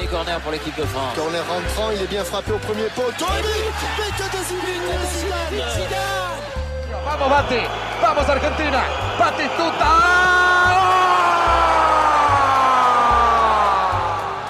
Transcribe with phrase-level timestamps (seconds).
[0.00, 1.14] Premier corner pour l'équipe de France.
[1.14, 3.26] Corner rentrant, il est bien frappé au premier poteau.
[3.28, 4.96] Mais que de Zidane
[5.74, 6.40] Zidane
[7.04, 7.60] Vamos Bati,
[8.00, 8.80] vamos Argentina,
[9.18, 9.92] Batistuta!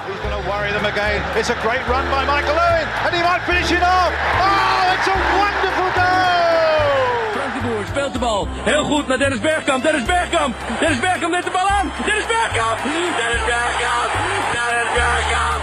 [0.07, 1.21] He's going to worry them again.
[1.37, 4.13] It's a great run by Michael Owen, and he might finish it off.
[4.39, 7.35] Oh, it's a wonderful goal!
[7.35, 8.49] Frank de Boer speelt de bal.
[8.65, 9.83] Heel goed naar Dennis Bergkamp.
[9.83, 10.55] Dennis Bergkamp.
[10.81, 11.93] Dennis Bergkamp neemt de bal aan.
[12.07, 12.79] Dennis Bergkamp.
[12.83, 14.11] Dennis Bergkamp.
[14.55, 15.63] Dennis Bergkamp.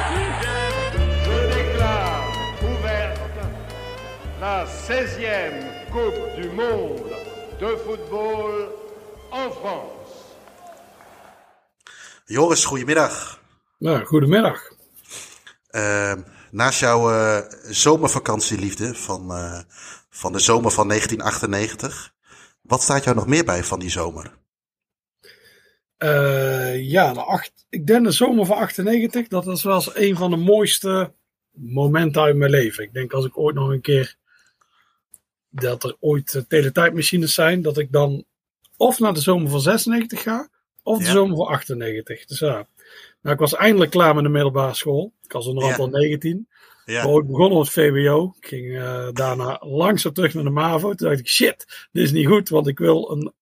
[1.28, 2.22] Je déclare
[2.62, 3.44] ouverte
[4.40, 7.16] la 16e Coupe du Monde
[7.60, 8.52] de football
[9.32, 9.96] en France.
[12.26, 13.40] Joris, goedemiddag.
[13.78, 14.72] Nou, goedemiddag.
[15.72, 16.14] Uh,
[16.52, 17.38] naast jouw uh,
[17.70, 19.60] zomervakantieliefde van, uh,
[20.10, 22.14] van de zomer van 1998,
[22.62, 24.38] wat staat jou nog meer bij van die zomer?
[26.80, 30.30] Ja, de acht, ik denk de zomer van 98, dat was wel eens een van
[30.30, 31.12] de mooiste
[31.52, 32.84] momenten uit mijn leven.
[32.84, 34.16] Ik denk als ik ooit nog een keer,
[35.50, 38.26] dat er ooit teletijdmachines zijn, dat ik dan
[38.78, 40.50] of naar de zomer van 96 ga,
[40.84, 41.12] of de ja.
[41.12, 42.26] zomer van 98.
[42.26, 42.68] Dus ja.
[43.22, 45.14] Nou, ik was eindelijk klaar met de middelbare school.
[45.24, 46.48] Ik was onderhand al 19.
[46.88, 47.06] Ja.
[47.06, 48.34] Maar ik begon het VWO.
[48.40, 50.94] Ik ging uh, daarna langzaam terug naar de MAVO.
[50.94, 53.34] Toen dacht ik, shit, dit is niet goed, want ik wil een.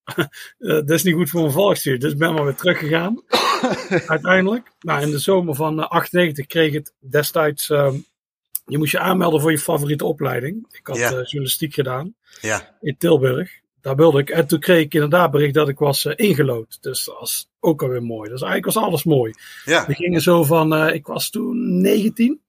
[0.58, 1.98] uh, dit is niet goed voor een volksstuur.
[1.98, 3.22] Dus ik ben maar weer teruggegaan.
[4.06, 4.72] Uiteindelijk.
[4.80, 7.66] Nou, in de zomer van uh, 98 kreeg het destijds.
[7.66, 10.66] je moest je aanmelden voor je favoriete opleiding.
[10.70, 11.10] Ik had ja.
[11.10, 12.76] journalistiek gedaan ja.
[12.80, 13.60] in Tilburg.
[13.80, 14.30] Daar wilde ik.
[14.30, 16.78] En toen kreeg ik inderdaad bericht dat ik was ingelood.
[16.80, 18.30] Dus dat was ook alweer mooi.
[18.30, 19.32] Dus eigenlijk was alles mooi.
[19.64, 19.86] Ja.
[19.86, 22.40] We gingen zo van, ik was toen 19.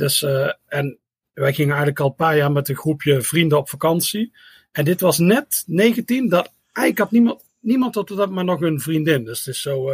[0.00, 0.98] Dus, uh, en
[1.32, 4.32] wij gingen eigenlijk al een paar jaar met een groepje vrienden op vakantie.
[4.72, 6.28] En dit was net 19.
[6.28, 9.24] Dat eigenlijk had niemand, niemand had dat maar nog een vriendin.
[9.24, 9.84] Dus het is zo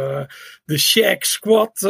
[0.65, 1.79] de Shaq Squad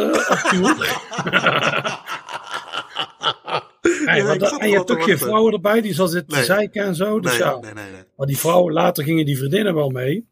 [4.04, 6.44] Hey, Ja, dat, en je hebt ook geen vrouwen erbij die zal zitten Nee.
[6.44, 7.20] zeiken en zo.
[7.20, 7.58] Dus Nee, ja.
[7.58, 8.02] nee, nee, nee.
[8.16, 10.26] Maar die vrouwen, later gingen die vriendinnen wel mee.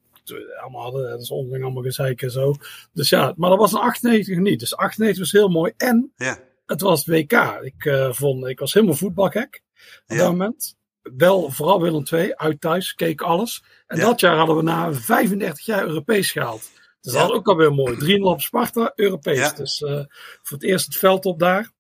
[0.61, 2.55] Allemaal hadden, dat is onderling allemaal gezeik en zo.
[2.93, 4.61] Dus ja, maar dat was een 98 niet.
[4.61, 5.72] Dus 98 was heel mooi.
[5.77, 6.38] En Ja.
[6.66, 7.32] Het was het WK.
[7.62, 9.62] Ik, eh, vond, ik was helemaal voetbalgek
[10.09, 10.16] op Ja.
[10.16, 10.75] dat moment.
[11.16, 13.65] Wel, vooral Willem II, uit thuis, keek alles.
[13.87, 14.04] En Ja.
[14.04, 16.71] dat jaar hadden we na 35 jaar Europees gehaald.
[17.00, 17.19] Dus Ja.
[17.19, 17.97] dat was ook alweer mooi.
[17.97, 19.55] 3-0 op Sparta, Europees.
[19.55, 19.91] Dus eh,
[20.43, 21.71] voor het eerst het veld op daar.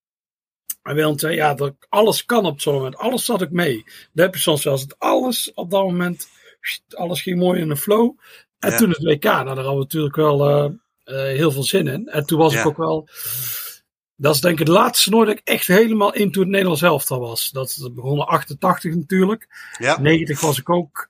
[0.82, 2.96] En Willem II, ja, dat, alles kan op zo'n moment.
[2.96, 3.84] Alles zat ik mee.
[4.12, 6.28] Daar heb je soms wel eens het alles op dat moment.
[6.88, 8.18] Alles ging mooi in de flow.
[8.58, 12.08] En toen het WK, nou, daar hadden we natuurlijk wel eh, heel veel zin in.
[12.08, 13.08] En toen was ik ook wel.
[14.16, 17.20] Dat is denk ik het laatste nooit dat ik echt helemaal into het Nederlands elftal
[17.20, 17.50] was.
[17.50, 19.46] Dat, dat begon in 88 natuurlijk.
[19.78, 20.00] Ja.
[20.00, 21.08] 90 was ik ook.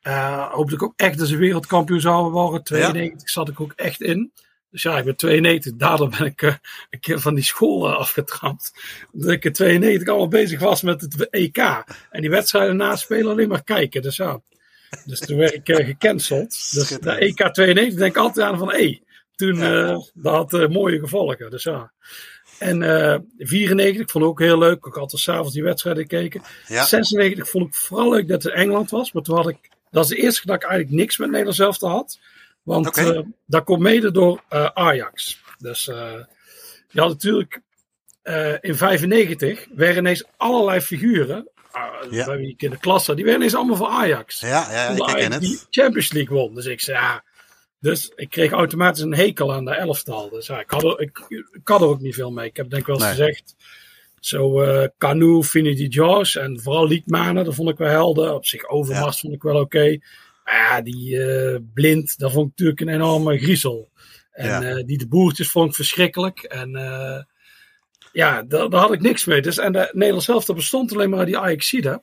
[0.00, 2.62] eh hoopte ik ook echt dat ze wereldkampioen zouden worden.
[2.62, 4.32] 92 zat ik ook echt in.
[4.70, 5.72] Dus ja, ik ben 92.
[5.76, 6.54] Daardoor ben ik eh,
[6.90, 8.72] een keer van die school eh, afgetrapt.
[9.12, 11.58] Dat ik in 92 allemaal bezig was met het EK.
[12.10, 14.02] En die wedstrijden naspelen alleen maar kijken.
[14.02, 14.40] Dus ja.
[15.04, 16.72] Dus toen werd ik gecanceld.
[16.72, 17.10] Dus de.
[17.10, 19.00] EK 92 denk ik altijd aan van hé.
[19.34, 19.58] toen
[20.14, 21.50] dat had mooie gevolgen.
[21.50, 21.92] Dus ja.
[22.58, 24.84] En eh 94 ik vond ik ook heel leuk.
[24.84, 26.42] Ik had er s'avonds die wedstrijden gekeken.
[26.66, 26.84] Ja.
[26.84, 29.12] 96 vond ik vooral leuk dat het Engeland was.
[29.12, 29.56] Maar toen had ik.
[29.90, 32.18] Dat is de eerste keer dat ik eigenlijk niks met Nederland zelf had.
[32.62, 33.14] Want Oké.
[33.14, 35.40] eh, dat komt mede door eh, Ajax.
[35.58, 35.84] Dus
[36.90, 37.60] je had natuurlijk
[38.60, 41.48] in 95 werden ineens allerlei figuren.
[41.76, 42.24] Uh, Ja.
[42.24, 44.40] Bij wie ik in de klas zat, die werden ineens allemaal voor Ajax.
[44.40, 45.40] Ja, ja, ik Ajax het.
[45.40, 46.54] die Champions League won.
[46.54, 47.24] Dus ik zei ja.
[47.80, 50.28] Dus ik kreeg automatisch een hekel aan de elftal.
[50.30, 52.46] Dus ja, ik had er, ik, ik had er ook niet veel mee.
[52.48, 53.14] Ik heb denk ik wel eens Nee.
[53.14, 53.54] gezegd.
[54.20, 58.34] Zo eh Canu, Finity Jaws en vooral Liedmanen, dat vond ik wel helder.
[58.34, 59.20] Op zich Overmars Ja.
[59.20, 59.98] vond ik wel oké.
[60.44, 63.90] Maar ja, die eh, Blind, dat vond ik natuurlijk een enorme griezel.
[64.30, 64.62] En Ja.
[64.62, 66.38] eh, die de boertjes vond ik verschrikkelijk.
[66.42, 66.70] En
[68.12, 69.42] ja, daar, daar had ik niks mee.
[69.42, 72.02] Dus, en de Nederlands zelf, dat bestond alleen maar uit die Ajaxide.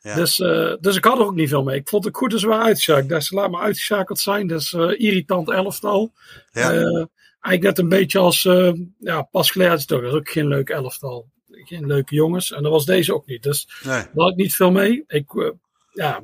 [0.00, 0.14] Ja.
[0.14, 1.78] Dus, eh, dus ik had er ook niet veel mee.
[1.78, 3.24] Ik vond het goed dat ze waren uitgeschakeld.
[3.24, 4.46] Ze laat maar uitgeschakeld zijn.
[4.46, 6.12] Dus eh, irritant elftal.
[6.50, 6.72] Ja.
[6.72, 7.04] Eh,
[7.40, 8.42] eigenlijk net een beetje als
[8.98, 9.86] ja, Pascal toch.
[9.86, 11.28] Dat is ook geen leuk elftal.
[11.50, 12.52] Geen leuke jongens.
[12.52, 13.42] En dat was deze ook niet.
[13.42, 14.02] Dus Nee.
[14.02, 15.04] daar had ik niet veel mee.
[15.06, 15.54] Ik,
[15.92, 16.22] ja,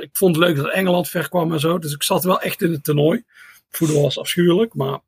[0.00, 1.78] ik vond het leuk dat Engeland ver kwam en zo.
[1.78, 3.24] Dus ik zat wel echt in het toernooi.
[3.70, 4.74] Voetbal was afschuwelijk.
[4.74, 5.00] Maar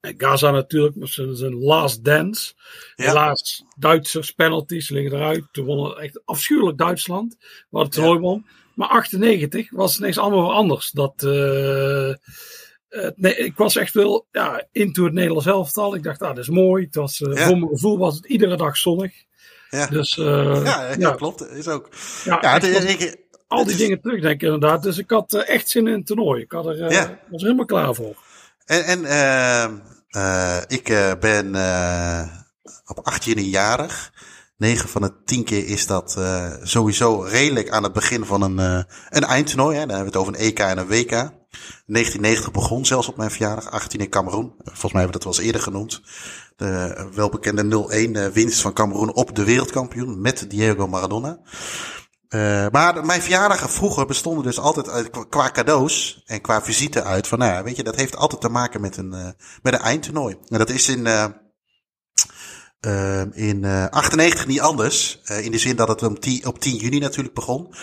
[0.00, 2.52] Gaza natuurlijk met zijn last dance.
[2.96, 3.04] Ja.
[3.06, 5.44] Helaas, Duitsers penalties liggen eruit.
[5.52, 7.36] Toen won echt afschuwelijk Duitsland.
[7.70, 8.46] Wat het toernooi won.
[8.74, 10.90] Maar 98 was ineens allemaal weer anders.
[10.90, 12.16] Dat, eh, eh,
[13.16, 15.94] nee, ik was echt wel ja, into het Nederlands elftal.
[15.94, 16.84] Ik dacht, ah, dat is mooi.
[16.84, 17.46] Het was, eh, Ja.
[17.46, 19.12] Voor mijn gevoel was het iedere dag zonnig.
[19.70, 19.86] Ja.
[19.86, 21.46] Dus Ja, ja, klopt.
[21.50, 21.88] Is ook.
[22.24, 24.82] ja, het- was- ik- al die is- dingen terugdenken inderdaad.
[24.82, 26.42] Dus ik had echt zin in het toernooi.
[26.42, 26.90] Ik had er, was
[27.40, 28.24] er helemaal klaar voor.
[28.66, 29.74] En, en ehm,
[30.08, 32.22] eh, ik eh, ben eh,
[32.84, 34.12] op 18e jarig.
[34.56, 36.18] 9 van de 10 keer is dat
[36.62, 38.58] sowieso redelijk aan het begin van een,
[39.08, 39.76] een eindtoernooi.
[39.76, 39.86] Hè.
[39.86, 41.10] Dan hebben we het over een EK en een WK.
[41.10, 44.54] 1990 begon zelfs op mijn verjaardag, 18 in Cameroen.
[44.64, 46.02] Volgens mij hebben we dat wel eens eerder genoemd.
[46.56, 51.38] De welbekende 0-1 winst van Cameroen op de wereldkampioen met Diego Maradona.
[52.28, 57.26] Uh, maar mijn verjaardagen vroeger bestonden dus altijd uit, qua cadeaus en qua visite uit
[57.26, 59.26] van, nou weet je, dat heeft altijd te maken met een, uh,
[59.62, 60.36] met een eindtoernooi.
[60.48, 61.06] En dat is in,
[62.86, 65.20] uh, in uh, 98 niet anders.
[65.30, 67.66] Uh, in de zin dat het om 10, op 10 juni natuurlijk begon.
[67.68, 67.74] Uh,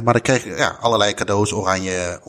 [0.00, 2.20] maar dan kreeg ja, allerlei cadeaus, oranje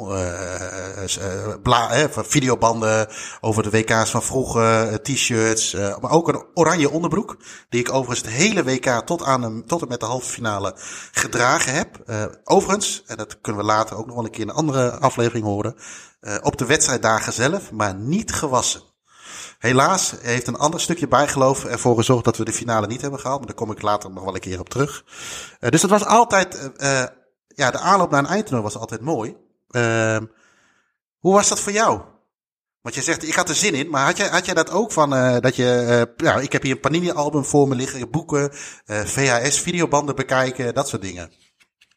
[1.64, 3.08] bla, eh, videobanden
[3.42, 5.74] over de WK's van vroeger, t-shirts.
[5.74, 7.38] maar ook een oranje onderbroek.
[7.70, 10.74] Die ik overigens het hele WK tot, aan tot en met de halve finale
[11.12, 12.04] gedragen heb.
[12.44, 15.46] overigens, en dat kunnen we later ook nog wel een keer in een andere aflevering
[15.46, 15.76] horen.
[16.42, 18.95] op de wedstrijddagen zelf, maar niet gewassen.
[19.66, 23.40] Helaas heeft een ander stukje bijgeloof ervoor gezorgd dat we de finale niet hebben gehaald.
[23.40, 25.04] Maar daar kom ik later nog wel een keer op terug.
[25.60, 27.04] Uh, dus dat was altijd, uh,
[27.48, 29.36] ja, de aanloop naar een eindtoernooi was altijd mooi.
[29.70, 30.18] Uh,
[31.20, 32.02] hoe was dat voor jou?
[32.82, 34.92] Want je zegt, ik had er zin in, maar had jij, had jij dat ook
[34.92, 35.10] van,
[35.42, 38.50] dat je, ja, ik heb hier een Panini-album voor me liggen, boeken,
[38.86, 41.32] VHS, videobanden bekijken, dat soort dingen.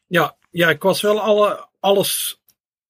[0.07, 2.38] Ja, ja, ik was wel alle, alles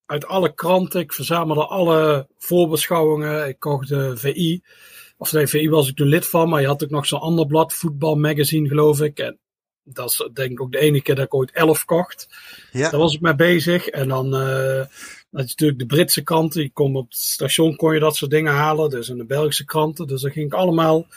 [0.10, 1.00] uit alle kranten.
[1.00, 3.48] Ik verzamelde alle voorbeschouwingen.
[3.48, 4.62] Ik kocht de VI.
[5.18, 7.46] Of nee, VI was ik toen lid van, maar je had ook nog zo'n ander
[7.46, 9.20] blad, Voetbal Magazine, geloof ik.
[9.20, 9.40] En
[9.84, 12.28] dat is denk ik ook de ene keer dat ik ooit elf kocht.
[12.72, 12.90] Ja.
[12.90, 13.88] Daar was ik mee bezig.
[13.88, 14.88] En dan uh, je
[15.30, 16.62] natuurlijk de Britse kranten.
[16.62, 18.90] Je kon op het station kon je dat soort dingen halen.
[18.90, 20.08] Dus in de Belgische kranten.
[20.08, 21.08] Dus daar ging ik allemaal.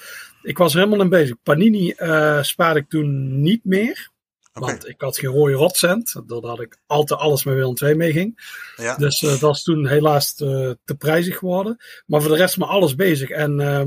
[0.42, 1.36] Ik was er helemaal in bezig.
[1.42, 4.10] Panini uh, spaarde ik toen niet meer.
[4.54, 4.70] Okay.
[4.70, 8.40] Want ik had geen rode rotcent, doordat ik altijd alles met Willem 2 meeging.
[8.76, 8.96] Ja.
[8.96, 11.76] Dus uh, dat is toen helaas te, te, prijzig geworden.
[12.06, 13.28] Maar voor de rest maar alles bezig.
[13.28, 13.82] En uh,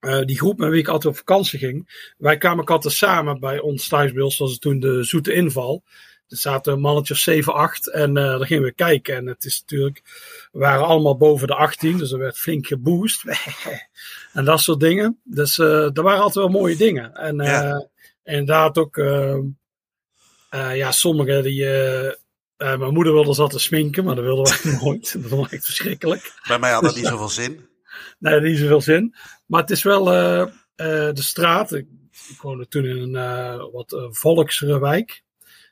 [0.00, 3.60] uh, die groep met wie ik altijd op vakantie ging, wij kwamen altijd samen bij
[3.60, 5.82] ons thuis bij ons, was het toen de zoete inval.
[6.28, 9.16] Er zaten een mannetje of 7, 8 en uh, daar gingen we kijken.
[9.16, 10.02] En het is natuurlijk,
[10.52, 13.24] we waren allemaal boven de 18, dus er werd flink geboost.
[14.32, 15.20] en dat soort dingen.
[15.24, 17.14] Dus uh, er waren altijd wel mooie dingen.
[17.14, 17.88] En, ja.
[18.24, 18.96] inderdaad ook
[20.54, 21.60] uh, ja, sommigen die.
[21.60, 22.12] Uh, uh,
[22.78, 25.22] mijn moeder wilde ze altijd sminken, maar dat wilden wij nooit.
[25.22, 26.32] Dat vond ik echt verschrikkelijk.
[26.48, 27.68] Bij mij had dat niet zoveel zin.
[28.18, 29.14] nee, niet zoveel zin.
[29.46, 31.72] Maar het is wel de straat.
[31.72, 31.86] Ik,
[32.28, 35.22] ik, woonde toen in een wat volksere wijk.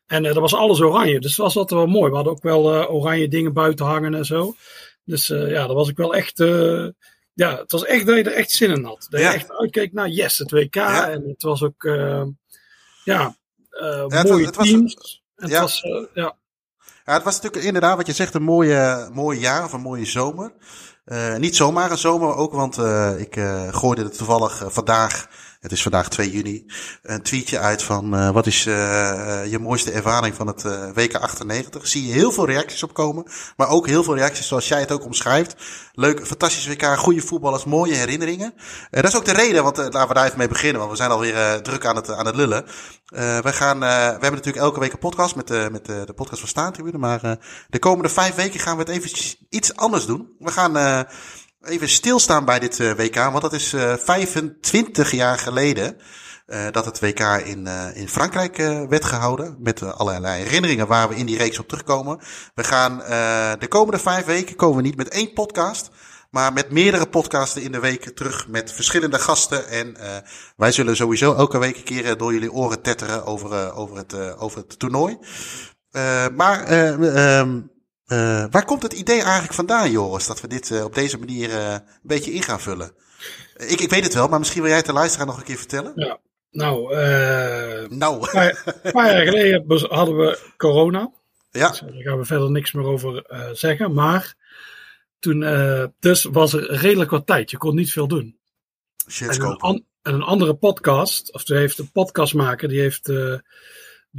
[0.07, 1.21] En er was alles oranje.
[1.21, 2.11] Dus dat was altijd wel mooi.
[2.11, 4.55] We hadden ook wel oranje dingen buiten hangen en zo.
[5.05, 6.39] Dus ja, dat was ik wel echt.
[7.35, 9.07] ja, het was echt dat je er echt zin in had.
[9.11, 9.31] Dat ja.
[9.31, 10.75] je echt uitkeek naar yes, het WK.
[10.75, 11.11] Ja.
[11.11, 11.83] En het was ook.
[13.05, 13.37] ja,
[13.71, 14.95] uh, ja, mooie het, het teams.
[14.95, 15.61] Was, het ja.
[15.61, 16.37] was, uh, ja.
[17.05, 17.13] ja.
[17.13, 20.53] het was natuurlijk inderdaad wat je zegt een mooie, mooie jaar of een mooie zomer.
[21.07, 22.79] Uh, niet zomaar een zomer ook, want
[23.19, 23.35] ik
[23.71, 25.29] gooide het toevallig vandaag
[25.61, 26.67] het is vandaag 2 juni.
[27.03, 28.75] Een tweetje uit van uh, wat is uh,
[29.51, 31.87] je mooiste ervaring van het uh, WK 98.
[31.87, 33.27] Zie je heel veel reacties op komen.
[33.57, 35.55] Maar ook heel veel reacties zoals jij het ook omschrijft.
[35.93, 38.55] Leuk, fantastisch WK, goede voetballers, mooie herinneringen.
[38.91, 40.79] dat is ook de reden, want laten we daar even mee beginnen.
[40.79, 42.65] Want we zijn alweer druk aan het, aan het lullen.
[43.43, 46.41] we, gaan, we hebben natuurlijk elke week een podcast met, de met de, de podcast
[46.41, 46.99] van Staantribune.
[46.99, 50.29] Maar de komende vijf weken gaan we het even iets anders doen.
[50.39, 51.07] We gaan
[51.65, 55.97] even stilstaan bij dit uh, WK, want dat is uh, 25 jaar geleden
[56.47, 58.57] uh, dat het WK in, in Frankrijk
[58.89, 59.57] werd gehouden.
[59.59, 62.21] Met allerlei herinneringen waar we in die reeks op terugkomen.
[62.55, 62.99] We gaan
[63.59, 65.91] de komende vijf weken komen we niet met één podcast.
[66.31, 69.69] Maar met meerdere podcasten in de week terug met verschillende gasten.
[69.69, 69.97] En
[70.57, 74.59] wij zullen sowieso elke week een keer door jullie oren tetteren over, over, het, over
[74.59, 75.19] het toernooi.
[76.37, 77.61] maar ehm,
[78.13, 81.49] uh, waar komt het idee eigenlijk vandaan, Joris, dat we dit uh, op deze manier
[81.49, 82.93] uh, een beetje in gaan vullen?
[83.57, 85.57] Ik, ik weet het wel, maar misschien wil jij het de luisteraar nog een keer
[85.57, 85.93] vertellen?
[85.95, 86.19] Ja,
[86.51, 86.95] nou,
[87.89, 88.29] nou.
[88.83, 91.13] Een paar, jaar geleden hadden we corona.
[91.51, 91.69] Ja.
[91.69, 93.95] Dus daar gaan we verder niks meer over zeggen.
[93.95, 94.35] Maar
[95.19, 95.41] toen,
[95.99, 97.51] dus was er redelijk wat tijd.
[97.51, 98.39] Je kon niet veel doen.
[99.09, 103.05] Shit, en, een an, en een andere podcast, of er heeft een podcastmaker, die heeft
[103.05, 103.43] de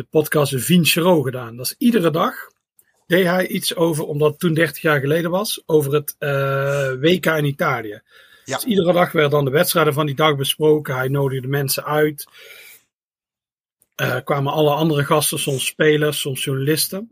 [0.10, 1.56] podcast Vinchero gedaan.
[1.56, 2.50] Dat is iedere dag
[3.08, 7.26] deed hij iets over, omdat het toen 30 jaar geleden was, over het uh, WK
[7.26, 8.02] in Italië.
[8.46, 8.56] Ja.
[8.56, 10.96] Dus iedere dag werden dan de wedstrijden van die dag besproken.
[10.96, 12.26] Hij nodigde mensen uit.
[13.96, 17.12] Uh, kwamen alle andere gasten, soms spelers, soms journalisten.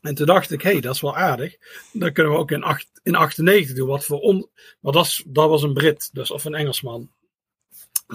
[0.00, 1.56] En toen dacht ik, hé, hey, dat is wel aardig.
[1.92, 3.88] Dat kunnen we ook in, acht, in 98 doen.
[3.88, 4.48] Wat voor on,
[4.80, 7.10] maar dat, dat was een Brit, dus, of een Engelsman.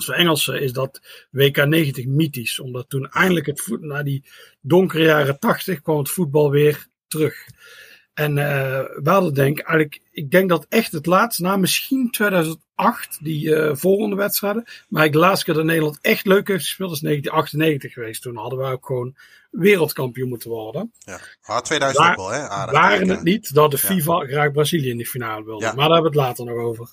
[0.05, 1.01] Voor Engelsen is dat
[1.31, 2.59] WK 90 mythisch.
[2.59, 4.23] Omdat toen eindelijk het voet, na die
[4.61, 7.45] donkere jaren 80 kwam het voetbal weer terug.
[8.13, 8.45] En uh,
[9.03, 13.75] we hadden denk eigenlijk, ik denk dat echt het laatste, na misschien 2008, die uh,
[13.75, 14.63] volgende wedstrijden.
[14.87, 18.21] Maar ik de laatste keer dat Nederland echt leuk heeft gespeeld is 1998 geweest.
[18.21, 19.15] Toen hadden we ook gewoon
[19.51, 20.93] wereldkampioen moeten worden.
[20.99, 22.47] Ja, ah, 2000 Waar, ook wel, hè?
[22.47, 25.65] Aardig waren het niet dat de FIFA graag Brazilië in de finale wilde.
[25.65, 25.73] Ja.
[25.73, 26.89] Maar daar hebben we het later nog over.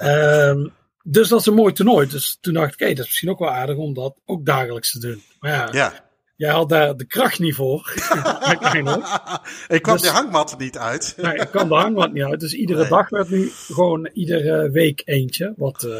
[0.50, 0.72] um,
[1.08, 2.06] dus dat is een mooi toernooi.
[2.06, 4.92] Dus toen dacht ik, hé, dat is misschien ook wel aardig om dat ook dagelijks
[4.92, 5.22] te doen.
[5.40, 5.92] Maar ja, ja.
[6.36, 7.92] jij had daar de kracht niet voor.
[9.68, 11.14] ik kwam dus, de hangmat niet uit.
[11.16, 12.40] nee, ik kwam de hangmat niet uit.
[12.40, 12.88] Dus iedere nee.
[12.88, 15.54] dag werd nu gewoon iedere week eentje.
[15.56, 15.92] Wat uh,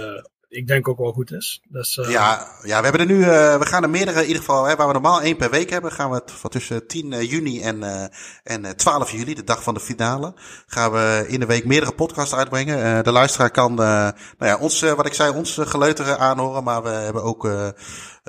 [0.49, 1.63] ik denk ook wel goed is.
[1.69, 4.43] Dus, uh, ja, ja, we hebben er nu, uh, we gaan er meerdere, in ieder
[4.43, 7.31] geval, hè, waar we normaal één per week hebben, gaan we van tussen 10 uh,
[7.31, 8.11] juni en,
[8.43, 10.35] en 12 juli, de dag van de finale,
[10.67, 13.05] gaan we in de week meerdere podcasts uitbrengen.
[13.05, 17.23] de luisteraar kan, nou ja, ons, wat ik zei, ons geleuteren aanhoren, maar we hebben
[17.23, 17.49] ook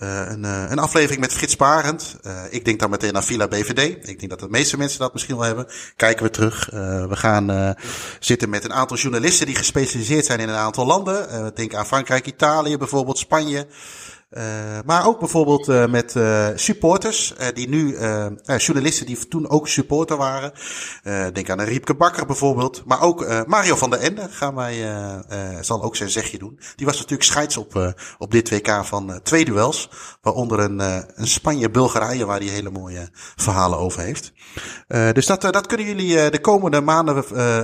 [0.04, 2.18] uh, een, uh, een aflevering met Frits Barend.
[2.26, 4.08] Uh, ik denk dan meteen aan Villa BVD.
[4.08, 5.68] Ik denk dat de meeste mensen dat misschien wel hebben.
[5.96, 6.70] Kijken we terug.
[7.10, 7.76] we gaan
[8.20, 11.52] zitten met een aantal journalisten die gespecialiseerd zijn in een aantal landen.
[11.56, 13.68] denk aan Frankrijk, Italië bijvoorbeeld, Spanje.
[14.30, 14.44] Uh,
[14.86, 17.98] maar ook bijvoorbeeld uh, met uh, supporters, die nu,
[18.58, 20.52] journalisten die toen ook supporter waren.
[21.34, 22.86] denk aan een Riepke Bakker bijvoorbeeld.
[22.86, 24.86] Maar ook Mario van der Ende gaan wij,
[25.62, 26.60] zal ook zijn zegje doen.
[26.76, 29.90] Die was natuurlijk scheids op, op dit WK van twee duels.
[30.22, 34.34] Waaronder een, een Spanje-Bulgarije, waar hij hele mooie verhalen over heeft.
[35.14, 37.18] dus dat, dat kunnen jullie de komende maanden,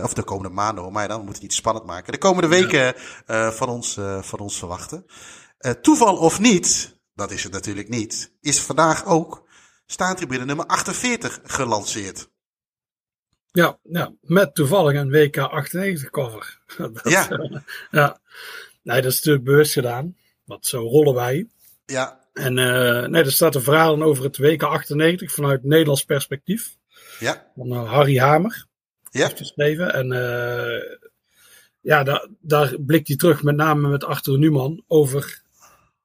[0.04, 2.12] of de komende maanden, hoor mij dan, we moeten het niet spannend maken.
[2.12, 2.94] De komende weken
[3.52, 5.06] van, ons, van ons verwachten.
[5.66, 9.48] Uh, toeval of niet, dat is het natuurlijk niet, is vandaag ook
[9.86, 12.30] staantribune nummer 48 gelanceerd.
[13.52, 16.60] Ja, ja, met toevallig een WK 98 cover.
[16.78, 17.32] dat, ja.
[17.32, 17.58] Uh,
[17.92, 18.20] ja.
[18.82, 20.18] Nee, dat is natuurlijk bewust gedaan.
[20.44, 21.48] Want zo rollen wij.
[21.86, 22.20] Ja.
[22.34, 26.78] En uh, nee, er staat een verhaal over het WK 98 vanuit Nederlands perspectief.
[27.20, 27.52] Ja.
[27.56, 28.66] Van Harry Hamer.
[29.12, 29.24] Ja.
[29.24, 29.94] Heeft geschreven.
[29.94, 30.08] En
[31.82, 35.43] ja, daar, daar blikt hij terug met name met Arthur Numan over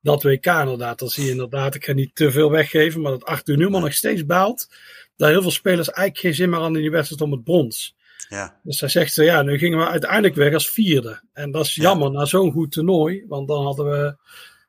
[0.01, 0.99] dat WK inderdaad.
[0.99, 3.93] Dan zie je inderdaad, ik ga niet te veel weggeven, maar dat Arthur Newman nog
[3.93, 4.69] steeds baalt.
[5.17, 7.97] Dat heel veel spelers eigenlijk geen zin meer aan in die wedstrijd om het brons.
[8.29, 8.61] Ja.
[8.63, 11.23] Dus hij zegt, ja, nu gingen we uiteindelijk weg als vierde.
[11.33, 14.17] En dat is jammer na zo'n goed toernooi, want dan hadden we,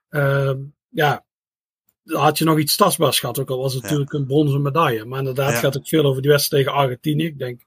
[0.09, 0.53] uh,
[0.89, 1.25] ja,
[2.03, 3.87] dan had je nog iets tastbaars gehad, ook al was het ja.
[3.89, 5.05] natuurlijk een bronzen medaille.
[5.05, 7.25] Maar inderdaad gaat het veel over die wedstrijd tegen Argentinië.
[7.25, 7.61] Ik denk,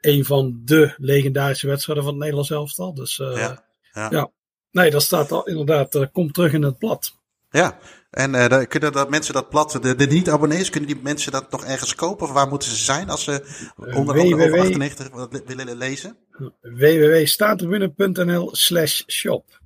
[0.00, 2.94] een van de legendarische wedstrijden van het Nederlands elftal.
[2.94, 3.54] Dus uh,
[3.92, 4.30] ja.
[4.70, 7.14] Nee, dat staat al inderdaad, uh, komt terug in het blad.
[7.50, 7.78] Ja,
[8.10, 11.64] en uh, kunnen dat mensen dat blad, de, de niet-abonnees, kunnen die mensen dat nog
[11.64, 12.26] ergens kopen?
[12.26, 13.44] Of waar moeten ze zijn als ze
[13.76, 15.08] onder www, andere over 98
[15.46, 16.16] willen lezen?
[16.60, 19.60] www.staantribune.nl slash shop.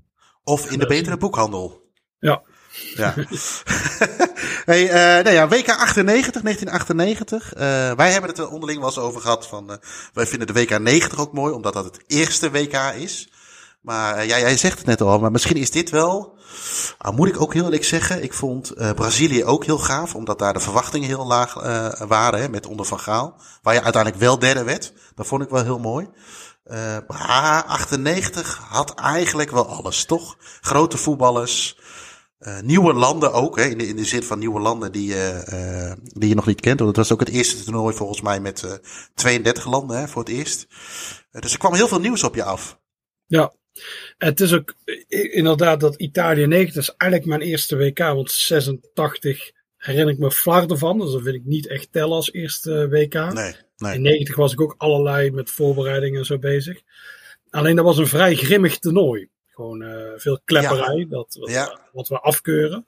[0.44, 1.82] Of in de betere boekhandel.
[2.18, 2.42] Ja.
[2.94, 3.14] Ja.
[4.70, 7.54] hey, uh, nou ja, WK 98, 1998.
[7.54, 7.60] Uh,
[7.96, 9.46] wij hebben het er onderling wel eens over gehad.
[9.46, 9.76] Van, uh,
[10.12, 13.28] wij vinden de WK 90 ook mooi, omdat dat het eerste WK is.
[13.84, 16.38] Maar uh, ja, jij zegt het net al, maar misschien is dit wel.
[17.06, 20.38] Uh, moet ik ook heel eerlijk zeggen, ik vond uh, Brazilië ook heel gaaf, omdat
[20.38, 21.54] daar de verwachtingen heel laag
[22.06, 23.40] waren hè, met onder Van Gaal.
[23.62, 24.92] Waar je uiteindelijk wel derde werd.
[25.14, 26.08] Dat vond ik wel heel mooi.
[27.08, 30.36] maar 98 had eigenlijk wel alles, toch?
[30.60, 31.78] Grote voetballers.
[32.62, 35.14] nieuwe landen ook, hè, in, de, in de zin van nieuwe landen die,
[36.02, 36.78] die je nog niet kent.
[36.78, 38.80] Want het was ook het eerste toernooi volgens mij met
[39.14, 40.66] 32 landen hè, voor het eerst.
[41.30, 42.78] dus er kwam heel veel nieuws op je af.
[43.26, 43.52] Ja,
[44.18, 44.74] het is ook
[45.08, 50.78] inderdaad dat Italië 90 is eigenlijk mijn eerste WK, want 86 herinner ik me Flarden
[50.78, 53.14] van, dus dat vind ik niet echt tellen als eerste WK.
[53.14, 53.94] Nee, nee.
[53.94, 56.80] In 90 was ik ook allerlei met voorbereidingen en zo bezig.
[57.50, 59.28] Alleen dat was een vrij grimmig toernooi.
[59.50, 61.06] Gewoon uh, veel klepperij, ja.
[61.08, 61.80] dat, wat, ja.
[61.92, 62.86] wat, we afkeuren.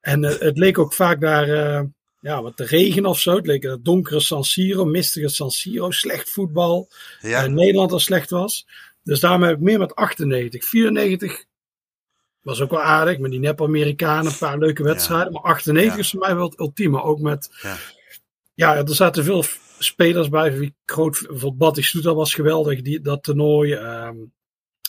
[0.00, 1.80] En uh, het leek ook vaak daar, uh,
[2.20, 3.36] ja, wat te regen of zo.
[3.36, 6.88] Het leek een donkere San Siro, mistige San Siro, slecht voetbal.
[7.20, 7.46] Ja.
[7.46, 8.66] Nederland al slecht was.
[9.08, 10.64] Dus daarom heb ik meer met 98.
[10.64, 11.44] 94
[12.40, 15.32] was ook wel aardig, met die nep-Amerikanen, een paar leuke wedstrijden.
[15.32, 15.40] Ja.
[15.40, 16.00] Maar 98 ja.
[16.00, 17.02] is voor mij wel het ultieme.
[17.02, 17.76] Ook met, ja,
[18.54, 19.44] ja er zaten veel
[19.78, 20.58] spelers bij.
[20.58, 23.72] Wie groot, bijvoorbeeld Batistuta was geweldig, die, dat toernooi.
[23.74, 24.32] Um,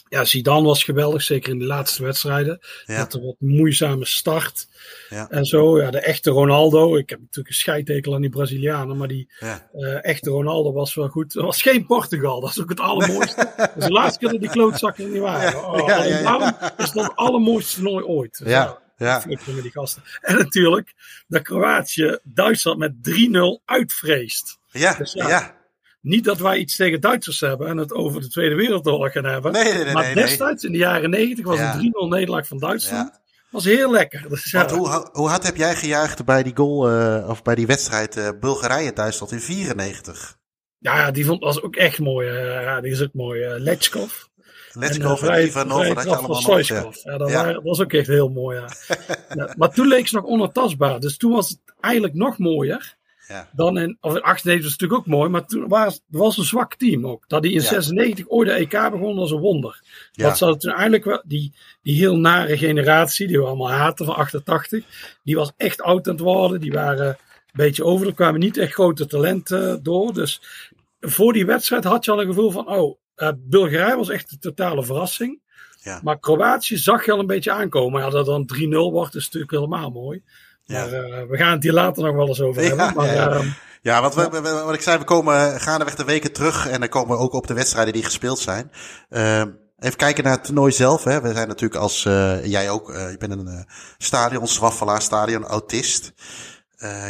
[0.09, 2.59] ja, Zidane was geweldig, zeker in de laatste wedstrijden.
[2.85, 2.97] Ja.
[2.97, 4.67] Dat een wat moeizame start.
[5.09, 5.29] Ja.
[5.29, 6.97] En zo, ja, de echte Ronaldo.
[6.97, 8.29] Ik heb natuurlijk een scheidtekel aan die.
[8.39, 9.31] Brazilianen, maar die
[9.73, 11.33] uh, echte Ronaldo was wel goed.
[11.33, 13.53] Dat was geen Portugal, dat is ook het allermooiste.
[13.57, 15.65] dat is de laatste keer dat die klootzakken er niet waren.
[15.65, 16.21] Oh, Ja, ja, ja.
[16.21, 18.37] Daarom is dat het allermooiste toernooi ooit.
[18.37, 19.23] Dus Ja, ja.
[19.27, 20.03] met die gasten.
[20.21, 20.93] En natuurlijk
[21.27, 24.59] dat Kroatië Duitsland met 3-0 uitvreest.
[24.71, 25.58] Ja, Dus ja, ja.
[26.01, 29.51] Niet dat wij iets tegen Duitsers hebben en het over de Tweede Wereldoorlog gaan hebben.
[29.51, 31.73] Nee, nee, nee, maar destijds in de jaren 90 was Ja.
[31.73, 33.09] een 3-0 nederlaag van Duitsland.
[33.13, 33.19] Ja.
[33.51, 34.29] Was heel lekker.
[34.29, 37.67] Dus ja, hoe, hoe hard heb jij gejuicht bij die goal, eh, of bij die
[37.67, 40.37] wedstrijd eh, Bulgarije-Duitsland in 94?
[40.77, 42.27] Ja, die vond, was ook echt mooi.
[42.29, 43.41] eh, ja, die is ook mooi.
[43.43, 44.13] eh Letchkov.
[44.73, 46.67] Letchkov en, Ivanov, vrije dat je trap van allemaal nog...
[47.03, 47.17] Ja.
[47.17, 47.35] Dat, Ja.
[47.35, 48.57] waren- dat was ook echt heel mooi.
[48.59, 48.67] Ja.
[49.35, 50.99] Ja, maar toen leek ze nog onantastbaar.
[50.99, 52.97] Dus toen was het eigenlijk nog mooier.
[53.29, 53.49] Ja.
[53.51, 56.43] Dan in, of in 98 was het natuurlijk ook mooi, maar toen was was een
[56.43, 57.23] zwak team ook.
[57.27, 57.67] Dat die in Ja.
[57.67, 59.81] 96 ooit de EK begon, was een wonder.
[60.11, 60.27] Ja.
[60.27, 64.15] Dat ze toen eigenlijk wel, die, die heel nare generatie, die we allemaal haten van
[64.15, 64.83] 88,
[65.23, 66.61] die was echt oud aan het worden.
[66.61, 67.15] Die waren een
[67.53, 70.13] beetje over, er kwamen niet echt grote talenten door.
[70.13, 70.41] Dus
[70.99, 74.39] voor die wedstrijd had je al een gevoel van, oh, eh, Bulgarije was echt een
[74.39, 75.41] totale verrassing.
[75.81, 75.99] Ja.
[76.03, 78.01] Maar Kroatië zag je al een beetje aankomen.
[78.01, 80.23] Ja, dat dan 3-0 wordt, is natuurlijk helemaal mooi.
[80.69, 80.85] Ja.
[80.85, 82.93] Maar eh, we gaan het hier later nog wel eens over hebben.
[82.95, 83.47] Maar, ja, ehm,
[83.81, 86.79] Ja, want we, we- we- wat ik zei, we komen gaandeweg de weken terug en
[86.79, 88.71] dan komen we ook op de wedstrijden die gespeeld zijn.
[89.09, 89.49] Ehm,
[89.79, 91.03] even kijken naar het toernooi zelf.
[91.03, 91.21] Hè.
[91.21, 93.65] We zijn natuurlijk als, eh, jij ook, eh, je bent een
[93.97, 96.11] stadion, zwaffelaar, stadion, autist.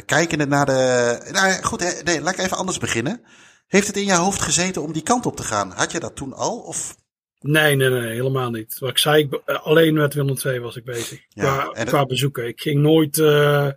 [0.05, 3.21] Kijkende naar de, nou goed, hè, nee, laat ik even anders beginnen.
[3.67, 5.71] Heeft het in je hoofd gezeten om die kant op te gaan?
[5.75, 6.57] Had je dat toen al?
[6.57, 6.95] Of?
[7.41, 8.79] Nee, nee, nee, helemaal niet.
[8.79, 11.21] Wat ik zei, ik, eh, alleen met Willem II was ik bezig.
[11.29, 12.47] Ja, qua, bezoeken.
[12.47, 13.17] Ik ging nooit.
[13.17, 13.69] eh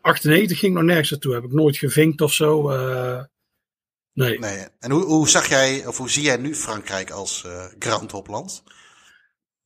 [0.00, 1.34] 98 ging nog nergens naartoe.
[1.34, 2.70] Heb ik nooit gevinkt of zo.
[2.70, 3.22] eh,
[4.12, 4.38] nee.
[4.38, 4.66] Nee.
[4.78, 8.62] En hoe, hoe zag jij, of hoe zie jij nu Frankrijk als eh Grand Hopland?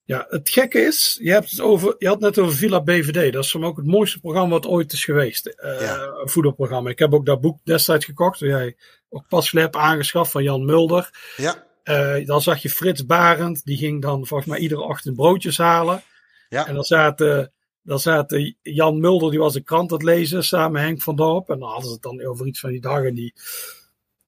[0.04, 3.32] Ja, het gekke is, je, hebt het over, je had het net over Villa BVD.
[3.32, 5.54] Dat is voor mij ook het mooiste programma wat ooit is geweest.
[5.56, 6.02] Ja.
[6.02, 6.90] Een voetbalprogramma.
[6.90, 8.40] Ik heb ook dat boek destijds gekocht.
[8.40, 8.76] Dat jij
[9.08, 11.32] ook pas hebt aangeschaft van Jan Mulder.
[11.36, 13.64] Ja, Eh, dan zag je Frits Barend.
[13.64, 16.02] Die ging dan volgens mij iedere ochtend broodjes halen.
[16.48, 20.44] ja, En dan zaten, dan zaten Jan Mulder, die was de krant aan het lezen,
[20.44, 21.50] samen met Henk van Dorp.
[21.50, 23.04] En dan hadden ze het dan over iets van die dag.
[23.04, 23.34] En die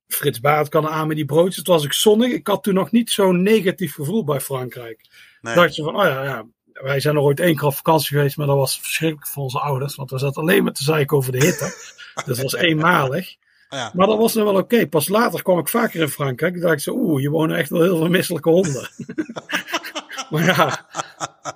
[0.07, 1.57] Frits Barend kan aan met die broodjes.
[1.57, 2.33] Het was ik zonnig.
[2.33, 5.07] Ik had toen nog niet zo'n negatief gevoel bij Frankrijk.
[5.41, 5.55] nee.
[5.55, 8.37] dacht je van, oh ja, ja, wij zijn nog ooit één keer op vakantie geweest,
[8.37, 11.33] maar dat was verschrikkelijk voor onze ouders, want we zaten alleen maar te zeiken over
[11.33, 11.75] de hitte.
[12.27, 13.37] dat was eenmalig.
[13.75, 13.91] Ja.
[13.95, 14.87] Maar dat was nog wel oké.
[14.87, 16.61] Pas later kwam ik vaker in Frankrijk.
[16.61, 18.91] Dacht ik zo, oeh, hier wonen echt wel heel veel misselijke honden.
[20.31, 20.87] maar ja,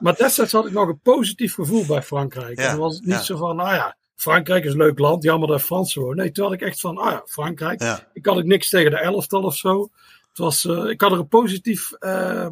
[0.01, 2.59] maar destijds had ik nog een positief gevoel bij Frankrijk.
[2.59, 3.23] Ja, En dan was het niet ja.
[3.23, 6.17] zo van, nou ja, Frankrijk is een leuk land, jammer dat Fransen wonen.
[6.17, 7.83] Nee, toen had ik echt van, ah ja, Frankrijk.
[8.13, 9.89] Ik had ook niks tegen de elftal of zo.
[10.29, 12.47] Het was, eh, ik had er een positief eh,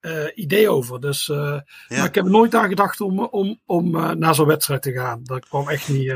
[0.00, 1.00] eh, idee over.
[1.00, 4.92] Dus, Maar ik heb er nooit aan gedacht om, om, om naar zo'n wedstrijd te
[4.92, 5.20] gaan.
[5.22, 6.06] Dat kwam echt niet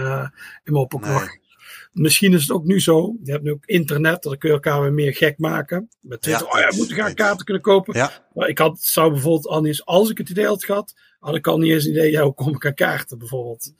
[0.64, 1.44] in me op een Nee.
[1.92, 3.16] Misschien is het ook nu zo.
[3.22, 5.88] Je hebt nu ook internet, dan kun je elkaar weer meer gek maken.
[6.00, 7.96] Met Twitter, Ja, oh ja, we moeten gaan kaarten kunnen kopen.
[7.96, 8.10] Ja.
[8.34, 11.46] Maar ik had, zou bijvoorbeeld al eens, als ik het idee had gehad, had ik
[11.46, 13.72] al niet eens een idee, ja, hoe kom ik aan kaarten bijvoorbeeld.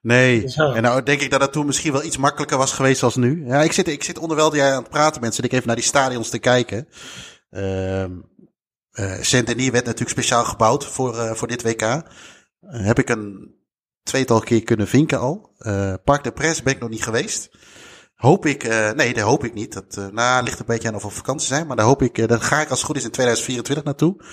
[0.00, 0.74] Nee, Dus ja.
[0.74, 3.46] en nou denk ik dat het toen misschien wel iets makkelijker was geweest als nu.
[3.46, 5.76] Ja, ik zit, ik zit onderwijl jij aan het praten bent, zit ik even naar
[5.76, 6.88] die stadions te kijken.
[7.50, 8.10] Ehm
[8.92, 12.02] eh Saint-Denis werd natuurlijk speciaal gebouwd voor, eh, voor dit WK.
[12.60, 13.54] Heb ik een
[14.02, 15.54] tweetal keer kunnen vinken al.
[15.58, 17.50] Eh Parc de Presse ben ik nog niet geweest.
[18.14, 19.72] Hoop ik, eh, nee, daar hoop ik niet.
[19.72, 21.66] Dat eh, nou, ligt een beetje aan of we op vakantie zijn.
[21.66, 24.24] Maar daar hoop ik, daar ga ik als het goed is in 2024 naartoe.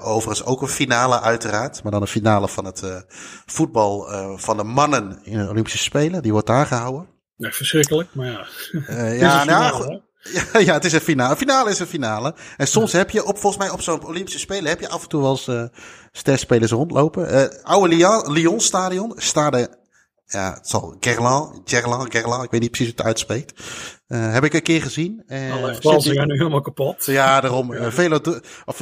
[0.00, 1.82] Overigens ook een finale uiteraard.
[1.82, 3.06] Maar dan een finale van het
[3.46, 4.06] voetbal
[4.38, 6.22] van de mannen in de Olympische Spelen.
[6.22, 7.08] Die wordt daar gehouden.
[7.36, 8.46] Ja, verschrikkelijk, maar ja.
[9.14, 10.02] Ja, nou, finale?
[10.32, 11.30] Ja, ja, het is een finale.
[11.30, 12.34] Een finale is een finale.
[12.56, 15.08] En soms heb je op, volgens mij op zo'n Olympische Spelen, heb je af en
[15.08, 15.70] toe wel eens
[16.12, 17.28] sterspelers rondlopen.
[17.28, 19.78] Eh oude Lyon, Lyon stadion, stade,
[20.26, 23.62] ja, het zal Gerland, Gerland, Gerland, ik weet niet precies hoe het uitspreekt.
[24.06, 25.22] Eh, heb ik een keer gezien.
[25.28, 27.04] Alle Fransen Saint- gaan nu helemaal kapot.
[27.04, 27.72] ja, daarom.
[27.74, 28.18] eh Velo,
[28.64, 28.76] of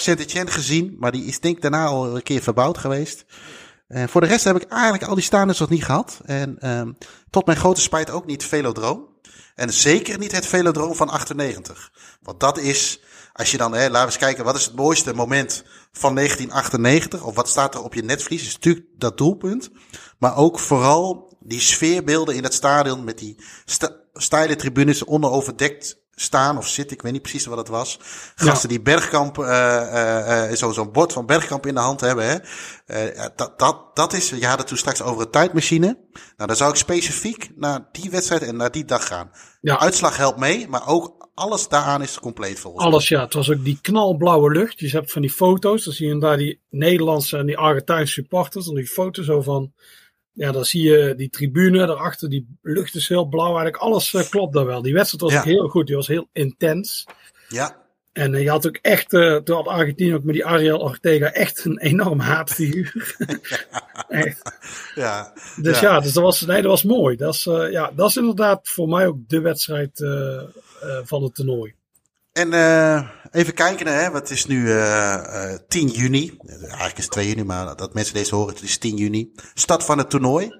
[0.00, 3.24] Saint-Etienne gezien, maar die is denk ik daarna al een keer verbouwd geweest.
[3.88, 6.20] En voor de rest heb ik eigenlijk al die stadions nog niet gehad.
[6.24, 6.92] En ehm,
[7.30, 9.07] tot mijn grote spijt ook niet Velodroom.
[9.54, 11.92] En zeker niet het Velodroom van 98.
[12.22, 13.00] Want dat is,
[13.32, 17.22] als je dan, hè, laten we eens kijken, wat is het mooiste moment van 1998?
[17.22, 18.46] Of wat staat er op je netvlies?
[18.46, 19.70] Is natuurlijk dat doelpunt.
[20.18, 23.36] Maar ook vooral die sfeerbeelden in het stadion met die
[24.12, 26.96] steile tribunes onderoverdekt staan of zitten.
[26.96, 27.98] Ik weet niet precies wat het was.
[28.34, 29.36] Gasten die Bergkamp,
[30.56, 32.24] zo- zo'n bord van Bergkamp in de hand hebben.
[32.26, 32.36] Hè.
[33.36, 35.86] Dat, dat, dat is, je had het toen straks over een tijdmachine.
[36.36, 39.30] Nou, dan zou ik specifiek naar die wedstrijd en naar die dag gaan.
[39.60, 39.78] Ja.
[39.80, 42.92] Uitslag helpt mee, maar ook alles daaraan is compleet volgens mij.
[42.92, 43.20] Alles, ja.
[43.20, 44.80] Het was ook die knalblauwe lucht.
[44.80, 45.84] Je hebt van die foto's.
[45.84, 48.64] Dan zie je daar die Nederlandse en die Argentijnse supporters.
[48.66, 49.72] Dan die foto's zo van.
[50.38, 52.28] Ja, dan zie je die tribune daarachter.
[52.28, 53.46] Die lucht is heel blauw.
[53.46, 54.82] Eigenlijk alles eh, klopt daar wel.
[54.82, 55.38] Die wedstrijd was Ja.
[55.38, 55.86] ook heel goed.
[55.86, 57.06] Die was heel intens.
[57.48, 57.76] Ja,
[58.12, 61.32] En eh, je had ook echt, eh toen had Argentinië ook met die Ariel Ortega
[61.32, 63.16] echt een enorm haatfiguur.
[64.08, 64.52] echt.
[64.94, 65.32] ja.
[65.62, 67.16] Dus ja, dus dat, was, nee, dat was mooi.
[67.16, 69.90] Dat is, ja, dat is inderdaad voor mij ook de wedstrijd
[71.04, 71.74] van het toernooi.
[72.38, 76.36] En eh, even kijken, hè, wat is nu eh eh 10 juni.
[76.46, 79.32] Eigenlijk is het 2 juni, maar dat mensen deze horen, het is 10 juni.
[79.54, 80.58] Start van het toernooi.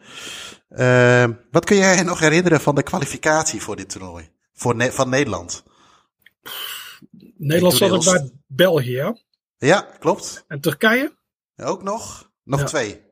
[0.68, 4.28] Eh, wat kun jij nog herinneren van de kwalificatie voor dit toernooi?
[4.54, 5.64] Voor Ne- van Nederland.
[7.36, 9.16] Nederland zat ook bij België, ja.
[9.58, 10.44] Ja, klopt.
[10.48, 11.16] En Turkije?
[11.56, 12.30] Ook nog.
[12.44, 12.66] Nog Ja.
[12.66, 13.06] twee.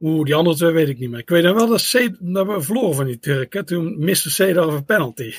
[0.00, 1.18] Oeh, die andere twee weet ik niet meer.
[1.18, 3.64] Ik weet dan wel dat, C, dat we verloren van die Turken.
[3.64, 5.34] Toen miste Cedar een penalty.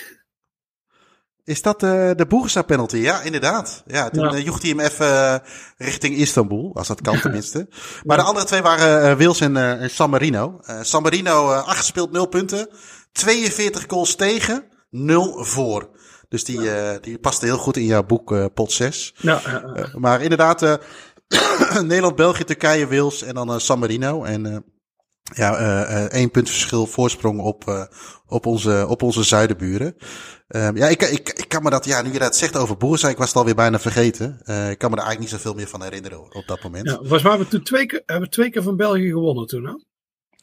[1.47, 2.97] Is dat eh, de Boersa penalty?
[2.97, 3.83] Ja, inderdaad.
[3.85, 4.31] Ja, toen Ja.
[4.31, 5.35] eh, joeg hij hem even eh,
[5.77, 6.71] richting Istanbul.
[6.75, 7.67] Als dat kan tenminste.
[8.03, 10.59] Maar de andere twee waren eh, Wils en, eh, en San Marino.
[10.65, 12.69] Eh, San Marino, eh, acht gespeeld, 0 punten.
[13.11, 15.89] 42 goals tegen, 0 voor.
[16.29, 19.13] Dus die, eh, die paste heel goed in jouw boek eh, Pot 6.
[19.17, 19.87] Ja, ja, ja.
[19.93, 20.73] Maar inderdaad, eh,
[21.81, 24.23] Nederland, België, Turkije, Wils en dan eh, San Marino.
[24.23, 24.57] En eh,
[25.33, 27.83] ja, eh, één punt verschil voorsprong op, eh,
[28.27, 29.95] op, onze, op onze zuidenburen.
[30.47, 33.09] Ehm, ja, ik, ik, ik kan me dat, ja, nu je dat zegt over Boersa,
[33.09, 34.29] ik was het alweer bijna vergeten.
[34.69, 36.87] Ik kan me er eigenlijk niet zoveel meer van herinneren op dat moment.
[36.89, 39.65] ja, mij hebben we toen twee keer, hebben we twee keer van België gewonnen toen.
[39.65, 39.73] Hè?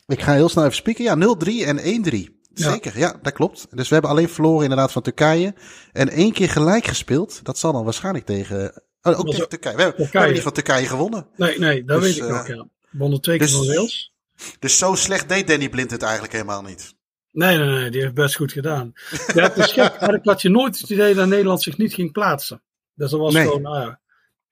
[0.07, 1.05] Ik ga heel snel even spieken.
[1.05, 2.43] Ja, 0-3 en 1-3.
[2.55, 2.71] Ja.
[2.71, 3.67] Zeker, ja, dat klopt.
[3.71, 5.55] Dus we hebben alleen verloren inderdaad van Turkije.
[5.93, 7.41] En één keer gelijk gespeeld.
[7.45, 8.83] Dat zal dan waarschijnlijk tegen...
[9.03, 9.77] Oh, ook Was tegen ook- Turkije.
[9.77, 10.09] We Turkije.
[10.11, 11.27] hebben niet van Turkije gewonnen.
[11.37, 12.49] Nee, nee, dat Dus, weet ik nog.
[12.49, 12.55] Ja.
[12.91, 14.14] We wonnen twee keer dus- van Wales.
[14.59, 16.95] Dus zo slecht deed Danny Blind het eigenlijk helemaal niet.
[17.31, 18.93] Nee, nee, nee, die heeft best goed gedaan.
[19.35, 19.91] Ja, het is gek.
[19.91, 22.63] Eigenlijk had je nooit het idee dat Nederland zich niet ging plaatsen.
[22.95, 23.45] Dus dat was Nee.
[23.45, 24.01] gewoon, nou ja,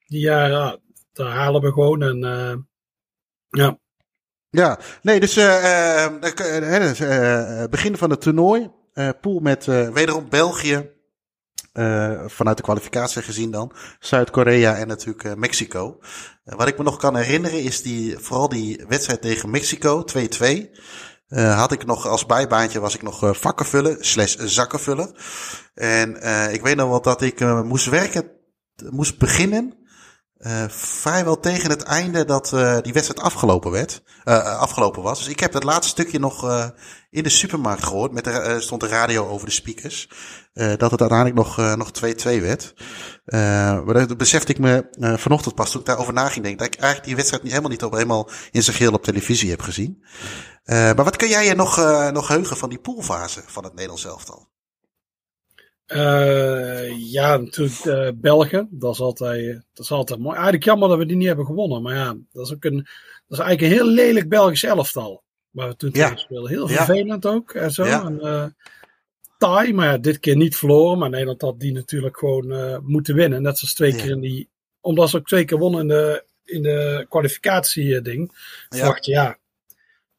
[0.05, 0.77] die jaren, ja,
[1.13, 2.01] daar halen we gewoon.
[2.03, 2.55] En eh,
[3.49, 3.77] ja,
[4.49, 6.07] Ja, nee, dus eh,
[7.69, 8.71] begin van het toernooi.
[9.21, 10.91] pool met wederom België.
[11.73, 13.71] Eh, vanuit de kwalificatie gezien dan.
[13.99, 15.99] Zuid-Korea en natuurlijk eh, Mexico.
[16.43, 20.69] Eh, wat ik me nog kan herinneren is die, vooral die wedstrijd tegen Mexico, 2-2.
[21.27, 25.15] Eh, had ik nog als bijbaantje was ik nog vakken vullen, slash zakken vullen.
[25.73, 26.09] En
[26.53, 28.31] ik weet nog wel dat ik moest werken,
[28.89, 29.82] moest beginnen.
[30.43, 35.19] Eh, vrijwel tegen het einde dat eh, die wedstrijd afgelopen werd, eh, afgelopen was.
[35.19, 36.69] Dus ik heb dat laatste stukje nog
[37.09, 38.11] in de supermarkt gehoord.
[38.11, 40.09] Met de, stond de radio over de speakers.
[40.53, 42.73] dat het uiteindelijk nog, nog 2-2 werd.
[43.85, 46.65] Maar dat besefte ik me vanochtend pas toen ik daarover na ging denken.
[46.65, 49.49] Dat ik eigenlijk die wedstrijd niet, helemaal niet op, helemaal in zijn geheel op televisie
[49.49, 50.03] heb gezien.
[50.65, 51.77] Maar wat kun jij je nog,
[52.11, 54.52] nog heugen van die poolfase van het Nederlands elftal?
[55.93, 58.67] Eh, ja, natuurlijk eh België.
[58.69, 60.33] Dat is, altijd, dat is altijd mooi.
[60.33, 61.81] Eigenlijk jammer dat we die niet hebben gewonnen.
[61.81, 62.75] Maar ja, dat is ook een,
[63.27, 65.23] dat is eigenlijk een heel lelijk Belgisch elftal.
[65.49, 66.03] Waar we toen Ja.
[66.03, 66.49] tegen speelden.
[66.51, 66.75] Heel Ja.
[66.85, 67.51] vervelend ook.
[67.51, 67.85] En zo.
[67.85, 68.05] Ja.
[68.05, 68.45] En, eh,
[69.37, 70.97] taai, maar ja, dit keer niet verloren.
[70.97, 73.41] Maar Nederland had die natuurlijk gewoon moeten winnen.
[73.41, 73.97] Net zoals twee Ja.
[73.97, 74.49] keer in die.
[74.81, 78.31] Omdat ze ook twee keer wonnen in de, in de kwalificatie-ding.
[78.69, 78.77] Ja.
[78.77, 79.37] Verwacht je, ja.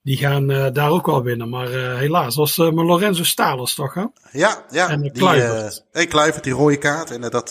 [0.04, 1.48] Die gaan eh, daar ook wel winnen.
[1.48, 3.94] Maar eh, helaas, was eh maar Lorenzo Stalers toch?
[3.94, 4.04] Hè?
[4.32, 4.88] Ja, ja.
[4.88, 5.78] En die, Kluivert.
[5.78, 7.10] eh, hey, Kluivert, die rode kaart.
[7.10, 7.50] En dat,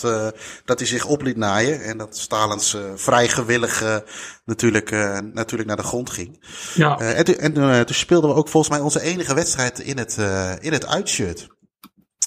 [0.64, 1.82] dat hij zich op liet naaien.
[1.82, 4.02] En dat Stalens vrij gewillig
[4.44, 4.90] natuurlijk,
[5.32, 6.44] natuurlijk naar de grond ging.
[6.74, 6.98] Ja.
[6.98, 7.52] En toen- en
[7.86, 10.16] toen speelden we ook volgens mij onze enige wedstrijd in het,
[10.60, 11.46] in het uitshirt.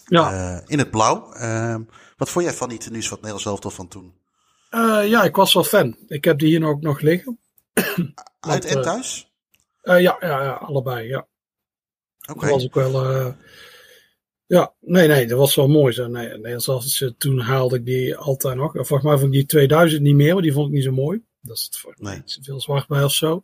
[0.06, 0.62] ja.
[0.66, 1.34] In het blauw.
[1.34, 1.82] Ehm,
[2.18, 4.14] wat vond jij van die tenues van het Nederlands elftal van toen?
[5.10, 5.98] Ja, ik was wel fan.
[6.08, 7.40] Ik heb die hier ook nog liggen.
[8.40, 9.27] Uit en thuis?
[9.88, 11.08] Eh, ja, ja, ja, allebei.
[11.08, 11.28] Ja.
[12.30, 12.40] Oké.
[12.46, 13.04] Dat was ook wel.
[13.06, 13.34] eh,
[14.46, 15.94] ja, nee, nee, dat was wel mooi.
[15.94, 16.08] Zo.
[16.08, 18.76] Nee, nee, zoals, eh, toen haalde ik die altijd nog.
[18.76, 20.92] En Volgens mij vond ik die 2000 niet meer, want die vond ik niet zo
[20.92, 21.22] mooi.
[21.42, 22.22] Dat is het Nee.
[22.26, 23.44] zoveel zwart bij of zo.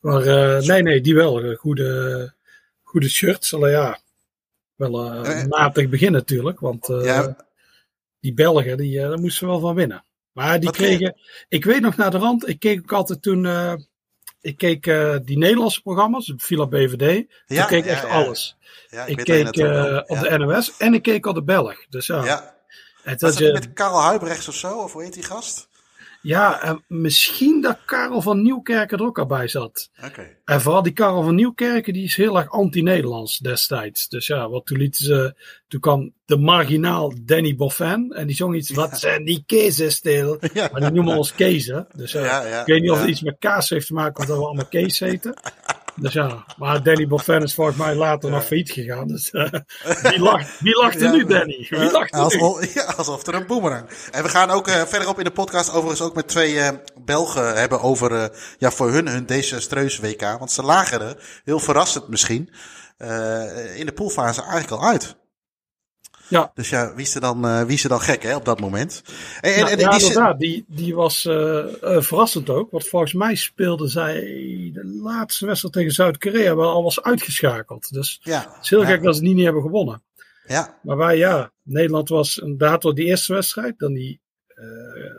[0.00, 1.40] Maar eh, nee, nee, die wel.
[1.42, 2.32] Eh, Goede,
[2.82, 3.54] goede shirts.
[3.54, 4.00] Alleen ja,
[4.74, 5.46] wel eh, Eh.
[5.46, 6.60] matig begin natuurlijk.
[6.60, 7.46] Want eh, Ja.
[8.20, 10.04] die Belgen, die, eh, daar moesten ze wel van winnen.
[10.32, 11.16] Maar die Wat kregen.
[11.48, 12.48] Ik weet nog naar de rand.
[12.48, 13.44] Ik keek ook altijd toen.
[14.40, 17.26] Eh, ik keek eh, die Nederlandse programma's, Villa BVD.
[17.46, 18.08] Ja, ik keek ja, echt ja.
[18.08, 18.56] alles.
[18.90, 21.86] Ja, Ik, je keek eh, op de NOS en ik keek op de Belg.
[21.88, 22.56] Dus ja,
[23.02, 24.78] het Was dat je, met Karel Huibrechts of zo?
[24.78, 25.68] Of hoe heet die gast?
[26.22, 29.90] Ja en misschien dat Karel van Nieuwkerken er ook al bij zat.
[30.44, 34.08] En vooral die Karel van Nieuwkerken, die is heel erg anti-Nederlands destijds.
[34.08, 35.34] Dus ja, wat toen lieten ze,
[35.68, 38.12] toen kwam de marginaal Danny Boffin.
[38.12, 40.38] En die zong iets, wat zijn die kezen stil?
[40.52, 40.68] Ja.
[40.72, 41.86] Maar die noemen ons kezen.
[41.96, 44.36] Dus ja, ja, ik weet niet of het iets met kaas heeft te maken, omdat
[44.36, 45.34] we allemaal Kees heten.
[46.00, 49.08] Dus ja, maar Danny Boffin is volgens mij later nog failliet gegaan.
[49.08, 49.50] Dus eh,
[50.10, 51.66] wie lacht, wie lacht er nu, Danny?
[51.70, 52.24] Wie lacht er nu?
[52.24, 53.88] Alsof, ja, alsof er een boemerang.
[54.10, 56.68] En we gaan ook eh, verderop in de podcast overigens ook met twee eh,
[57.04, 60.20] Belgen hebben over ja, voor hun hun desastreus WK.
[60.38, 62.50] Want ze lagen er, heel verrassend misschien,
[63.74, 65.16] in de poolfase eigenlijk al uit.
[66.28, 66.50] Ja.
[66.54, 68.60] Dus ja, wie is er dan, eh, wie is er dan gek hè, op dat
[68.60, 69.02] moment?
[69.40, 70.38] En, en, Ja, en ja, die inderdaad.
[70.38, 72.70] Die, die was eh, eh, verrassend ook.
[72.70, 74.14] Want volgens mij speelde zij
[74.72, 77.92] de laatste wedstrijd tegen Zuid-Korea wel al was uitgeschakeld.
[77.92, 80.02] Dus ja, het is heel ja, gek dat ze die niet hebben gewonnen.
[80.46, 83.78] ja, Maar wij, ja, Nederland was inderdaad wel die eerste wedstrijd.
[83.78, 84.20] Dan die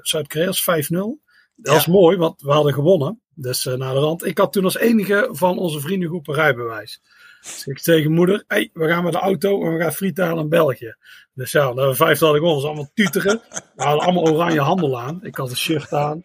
[0.01, 0.95] Zuid-Korea was 5-0.
[1.55, 1.73] Dat Ja.
[1.73, 3.21] was mooi, want we hadden gewonnen.
[3.33, 4.25] Dus eh, naar de rand.
[4.25, 7.01] Ik had toen als enige van onze vriendengroep een rijbewijs.
[7.41, 10.43] Dus ik tegen moeder, hey, we gaan met de auto en we gaan friet halen
[10.43, 10.95] in België.
[11.33, 13.41] Dus ja, na vijf hadden ons allemaal tuteren.
[13.75, 15.19] We hadden allemaal oranje handel aan.
[15.23, 16.21] Ik had een shirt aan.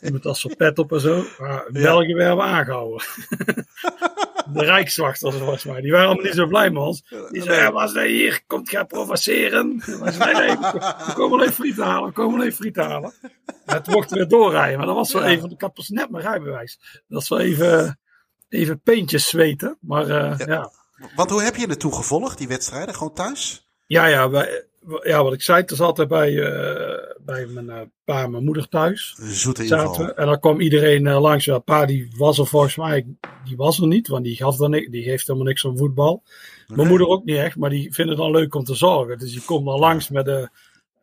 [0.00, 1.24] Iemand had zo'n pet op en zo.
[1.38, 3.06] Maar in België werden we aangehouden.
[4.52, 5.80] De Rijkswachters volgens mij.
[5.80, 7.02] Die waren allemaal niet zo blij met ons.
[7.30, 8.40] Die zeiden, ja, was hij hier?
[8.46, 9.76] Komt gaan provoceren?
[9.78, 10.56] We zeiden, nee,
[11.06, 12.08] we komen alleen friet halen.
[12.08, 13.12] We komen alleen friet halen.
[13.66, 14.78] En het mochten weer doorrijden.
[14.78, 16.78] Maar dat was wel even, ik had pas net mijn rijbewijs.
[16.80, 17.98] Dat was wel even,
[18.52, 19.76] even peentjes zweten.
[19.80, 20.46] Maar uh, ja.
[20.46, 20.70] ja.
[21.16, 22.94] Want hoe heb je het toegevolgd, die wedstrijden?
[22.94, 23.68] Gewoon thuis?
[23.86, 24.64] Ja, ja, wij,
[25.02, 28.44] ja, wat ik zei, het was altijd bij, uh, bij mijn uh, pa en mijn
[28.44, 29.16] moeder thuis.
[29.18, 30.14] Zoete inval.
[30.14, 31.44] En dan kwam iedereen uh, langs.
[31.44, 33.06] Ja, pa die was er volgens mij,
[33.44, 36.12] die was er niet, want die, gaf dan, die heeft helemaal niks van voetbal.
[36.12, 36.76] Okay.
[36.76, 39.18] Mijn moeder ook niet echt, maar die vinden het dan leuk om te zorgen.
[39.18, 40.48] Dus die komt dan langs met de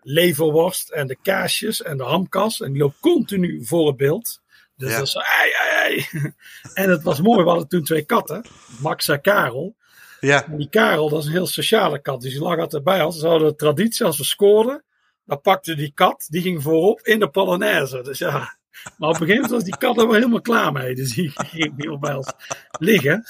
[0.01, 2.61] leverworst en de kaasjes en de hamkas.
[2.61, 4.41] En die loopt continu voor het beeld.
[4.79, 4.97] Dus ja.
[4.97, 6.33] dat is ei, ei, ei.
[6.83, 8.45] En het was mooi, we hadden toen twee katten,
[8.81, 9.75] Max en Karel.
[10.19, 10.45] Ja.
[10.45, 12.21] En die Karel, dat is een heel sociale kat.
[12.21, 13.19] Dus die lag altijd bij ons.
[13.19, 14.83] Ze hadden de traditie, als we scoorden,
[15.25, 18.01] dan pakte die kat, die ging voorop in de Polonaise.
[18.01, 18.57] Dus ja,
[18.97, 20.95] maar op een gegeven moment was die kat er wel helemaal klaar mee.
[20.95, 22.31] Dus die ging niet bij ons
[22.71, 23.23] liggen.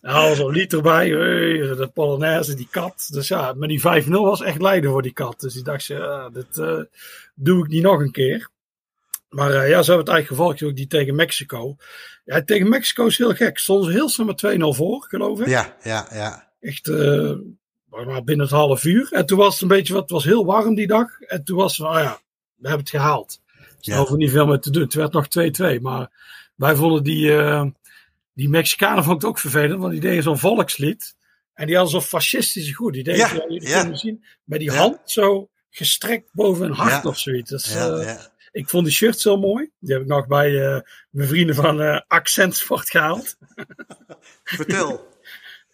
[0.00, 3.08] Nou, zo'n lied erbij, de Polonaise, die kat.
[3.12, 5.40] Dus ja, maar die 5-0 was echt lijden voor die kat.
[5.40, 6.80] Dus die dacht, ja, dit uh,
[7.34, 8.48] doe ik niet nog een keer.
[9.30, 11.76] Maar uh, ja, zo hebben het eigenlijk gevolgd ook die tegen Mexico.
[12.24, 13.58] Ja, tegen Mexico is heel gek.
[13.58, 15.46] Stonden ze heel snel met 2-0 voor, geloof ik.
[15.46, 16.52] Ja, ja, ja.
[16.60, 17.32] Echt uh,
[17.90, 19.12] maar binnen het half uur.
[19.12, 21.20] En toen was het een beetje wat, het was heel warm die dag.
[21.20, 22.20] En toen was het, oh ja,
[22.56, 23.40] we hebben het gehaald.
[23.76, 23.96] Dus ja.
[23.98, 24.82] hoeven niet veel meer te doen.
[24.82, 25.26] Het werd nog
[25.78, 25.80] 2-2.
[25.80, 26.10] Maar
[26.54, 27.64] wij vonden die, uh,
[28.32, 31.16] die Mexicanen vond het ook vervelend, want die deden zo'n volkslied.
[31.54, 32.92] En die hadden zo'n fascistische goed.
[32.92, 33.80] Die deden, ja, jullie ja.
[33.80, 37.50] kunnen zien, met die hand zo gestrekt boven hun hart of zoiets.
[37.50, 37.74] Dus,
[38.52, 39.70] ik vond die shirt zo mooi.
[39.78, 43.36] Die heb ik nog bij uh, mijn vrienden van uh, Accentsport gehaald.
[44.44, 45.08] Vertel.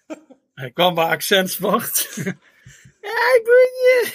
[0.54, 2.08] Hij kwam bij Accentsport.
[3.08, 4.10] ja, ik ben je.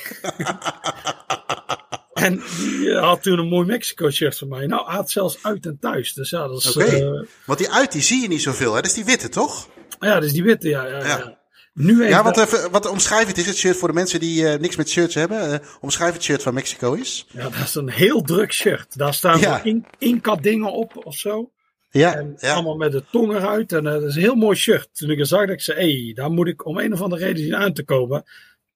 [2.13, 4.65] en die uh, had toen een mooi Mexico shirt van mij.
[4.65, 6.13] Nou, had zelfs uit en thuis.
[6.13, 6.75] Dus ja, dat is...
[6.75, 6.85] Oké.
[6.85, 7.27] Okay.
[7.45, 8.73] Want die uit, die zie je niet zoveel.
[8.73, 8.81] Hè?
[8.81, 9.69] Dat is die witte, toch?
[9.99, 10.85] Ja, dat is die witte, ja.
[10.85, 11.05] ja, ja.
[11.05, 11.40] ja.
[11.73, 14.59] Nu ja, wat, even, wat omschrijf het is het shirt voor de mensen die uh,
[14.59, 15.51] niks met shirts hebben.
[15.51, 17.27] Uh, omschrijf het shirt van Mexico is.
[17.31, 18.97] Ja, dat is een heel druk shirt.
[18.97, 19.63] Daar staan ja.
[19.63, 21.51] in, Inca dingen op of zo.
[21.89, 22.53] Ja, en ja.
[22.53, 23.71] allemaal met de tong eruit.
[23.71, 24.89] En uh, dat is een heel mooi shirt.
[24.93, 27.01] Toen ik er zag, dat ik zei, hé, hey, daar moet ik om een of
[27.01, 28.23] andere reden zien aan te komen.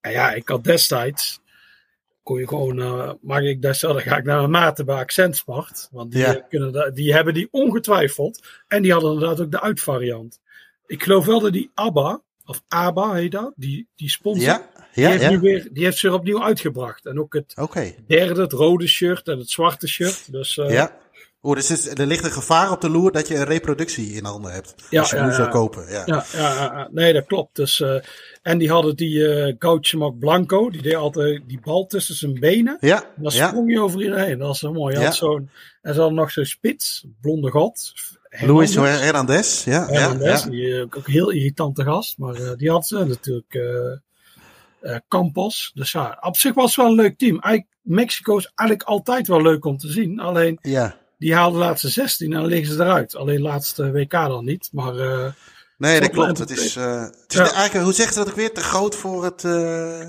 [0.02, 1.40] En ja, ik had destijds,
[2.24, 5.88] kon je gewoon, mag ik daar dan ga ik naar mijn maten bij Accentsport.
[5.92, 6.34] Want die, Ja.
[6.34, 8.48] kunnen die hebben die ongetwijfeld.
[8.68, 10.40] En die hadden inderdaad ook de uitvariant.
[10.86, 15.06] Ik geloof wel dat die ABBA, of ABBA heet dat, die, die sponsor, Ja, die,
[15.06, 15.30] heeft ja.
[15.30, 17.06] nu weer, die heeft zich opnieuw uitgebracht.
[17.06, 17.54] En ook het
[18.08, 20.32] derde, het rode shirt en het zwarte shirt.
[20.32, 21.04] Dus eh, Ja.
[21.42, 24.26] Oeh, dus is, er ligt een gevaar op de loer dat je een reproductie in
[24.26, 24.76] handen hebt.
[24.90, 25.34] Ja, als je hem ja.
[25.34, 25.86] zou kopen.
[25.90, 26.26] Ja.
[26.34, 27.56] Ja, nee, dat klopt.
[27.56, 27.96] Dus, eh,
[28.42, 32.78] en die hadden die Gauchemac Blanco, die deed altijd die bal tussen zijn benen.
[32.80, 34.38] Ja, En dan sprong je over iedereen.
[34.38, 34.96] Dat was zo mooi.
[34.96, 35.50] Hij had zo'n,
[35.82, 37.94] en ze hadden nog zo'n spits, blonde god.
[38.42, 39.02] Luis Hernandez.
[39.02, 39.64] Hernandez.
[39.64, 40.50] Ja, ja, Hernandez, ja.
[40.50, 42.18] die, eh, ook een heel irritante gast.
[42.18, 45.72] Maar eh, die had ze natuurlijk eh Campos.
[45.74, 47.40] Dus ja, op zich was het wel een leuk team.
[47.40, 50.20] Eigenlijk, Mexico is eigenlijk altijd wel leuk om te zien.
[50.20, 50.96] Alleen, ja.
[51.18, 53.16] die haalden de laatste 16 en dan liggen ze eruit.
[53.16, 54.70] Alleen laatste WK dan niet.
[54.72, 54.94] Maar
[55.78, 56.38] Nee, dat klopt.
[56.38, 57.52] Het is, het is Ja.
[57.52, 58.54] eigenlijk, hoe zegt ze dat ook weer?
[58.54, 60.02] Te groot voor het uh,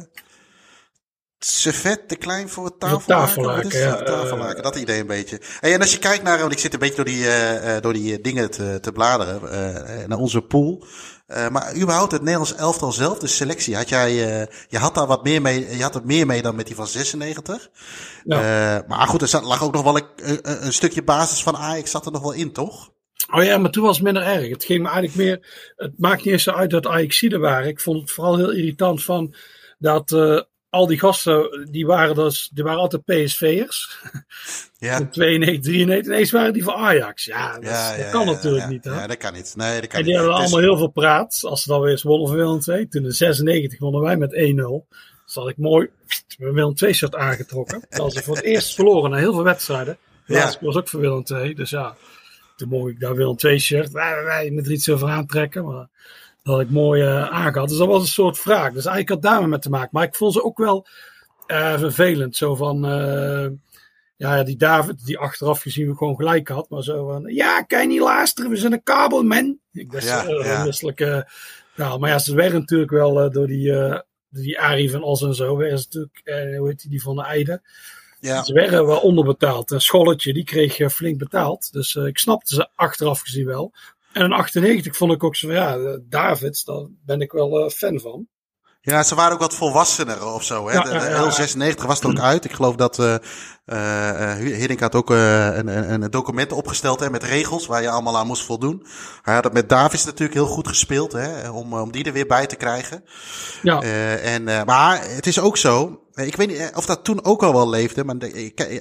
[1.46, 3.26] servet, te klein voor het tafellaken.
[3.26, 5.40] tafellaken, is ja, tafellaken, dat idee een beetje.
[5.60, 7.82] Hey, en als je kijkt naar, want ik zit een beetje door die, eh, eh,
[7.82, 10.84] door die eh, dingen te, te bladeren, eh, naar onze pool.
[11.26, 15.06] Eh, maar überhaupt het Nederlands elftal zelf, de selectie, had jij, eh, je had daar
[15.06, 17.68] wat meer mee, je had het meer mee dan met die van 96.
[18.24, 18.36] Ja.
[18.36, 20.00] Eh, maar goed, er zat, lag ook nog wel
[20.42, 22.90] een, stukje basis van Ajax zat er nog wel in, toch?
[23.34, 24.48] Oh ja, maar toen was het minder erg.
[24.48, 25.72] Het ging me eigenlijk meer.
[25.76, 27.68] Het maakt niet eens zo uit dat Ajaxiden waren.
[27.68, 29.34] Ik vond het vooral heel irritant van
[29.78, 33.90] dat eh, al die gasten, die waren, dus, die waren altijd PSV'ers.
[34.78, 34.98] Ja.
[34.98, 36.12] In 92, 93.
[36.12, 37.24] Ineens waren die van Ajax.
[37.24, 38.84] Ja, dat, is- Ja, dat ja, kan ja, natuurlijk niet.
[38.84, 38.90] Hè?
[38.94, 39.52] Ja, dat kan niet.
[39.56, 40.22] Nee, dat kan en die niet.
[40.22, 41.38] is- allemaal heel veel praat.
[41.42, 42.88] Als ze dan weer eens wonnen van Willem II.
[42.88, 44.86] Toen in 96 wonnen wij met 1-0.
[45.24, 45.88] Dus had ik mooi
[46.38, 47.80] mijn Willem II shirt aangetrokken.
[47.88, 49.98] Dat was ik voor het eerst verloren na heel veel wedstrijden.
[50.26, 51.54] Keer was ook voor Willem II.
[51.54, 51.96] Dus ja,
[52.56, 53.90] toen mocht ik daar Willem II shirt.
[53.92, 55.64] Wij, wij met er iets over aantrekken.
[55.64, 55.88] Maar
[56.46, 57.68] dat had ik mooi eh aangehad.
[57.68, 58.72] Dus dat was een soort vraag.
[58.72, 59.88] Dus eigenlijk had daar met te maken.
[59.92, 60.86] Maar ik vond ze ook wel
[61.46, 62.36] eh, vervelend.
[62.36, 62.86] Zo van...
[62.86, 63.48] eh,
[64.16, 66.68] ja, die David, die achteraf gezien we gewoon gelijk had.
[66.68, 69.58] Maar zo van, ja, kan je niet luisteren, we zijn een kabelman.
[69.72, 71.28] Ik dacht, Ja, ja, uh, misselijke...
[71.76, 73.72] Nou, maar ja, ze werden natuurlijk wel door die,
[74.28, 77.22] die Arie van Os en zo, werden ze natuurlijk, hoe heet die, die van de
[77.22, 77.62] Eide.
[78.20, 78.44] Ja.
[78.44, 79.70] Ze werden wel onderbetaald.
[79.70, 81.72] Een scholletje, die kreeg flink betaald.
[81.72, 83.72] Dus ik snapte ze achteraf gezien wel.
[84.16, 87.70] En in 98 vond ik ook zo ja, eh, Davids, daar ben ik wel eh,
[87.70, 88.26] fan van.
[88.80, 90.68] Ja, ze waren ook wat volwassener of zo.
[90.68, 90.74] Hè?
[90.74, 91.26] Ja, De- ja, de ja.
[91.26, 92.44] L 96 was er ook uit.
[92.44, 97.66] Ik geloof dat eh, Hiddink had ook een, een, een document opgesteld hè, met regels
[97.66, 98.86] waar je allemaal aan moest voldoen.
[99.22, 102.26] Hij had het met Davids natuurlijk heel goed gespeeld hè, om, om die er weer
[102.26, 103.04] bij te krijgen.
[103.62, 103.82] Ja,
[104.22, 106.00] en, maar het is ook zo.
[106.16, 108.04] Eh, Ik weet niet eh, of dat toen ook al wel leefde.
[108.04, 108.16] Maar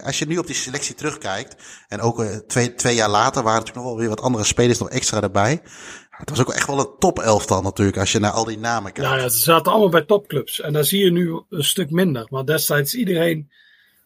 [0.04, 1.56] als je nu op die selectie terugkijkt.
[1.88, 4.80] En ook eh, twee, twee jaar later waren natuurlijk nog wel weer wat andere spelers
[4.80, 5.62] nog extra erbij.
[6.10, 7.98] Het was ook echt wel een top elftal natuurlijk.
[7.98, 9.10] Als je naar al die namen kijkt.
[9.10, 10.62] ja, ja, ze zaten allemaal bij topclubs.
[10.62, 12.28] En daar zie je nu een stuk minder.
[12.30, 13.50] Maar destijds iedereen,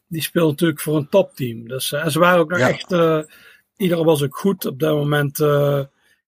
[0.07, 1.67] die speelde natuurlijk voor een topteam.
[1.67, 2.69] Dus, eh, en ze waren ook nog Ja.
[2.69, 3.19] echt, eh
[3.77, 4.65] iedereen was ook goed.
[4.65, 5.81] Op dat moment, eh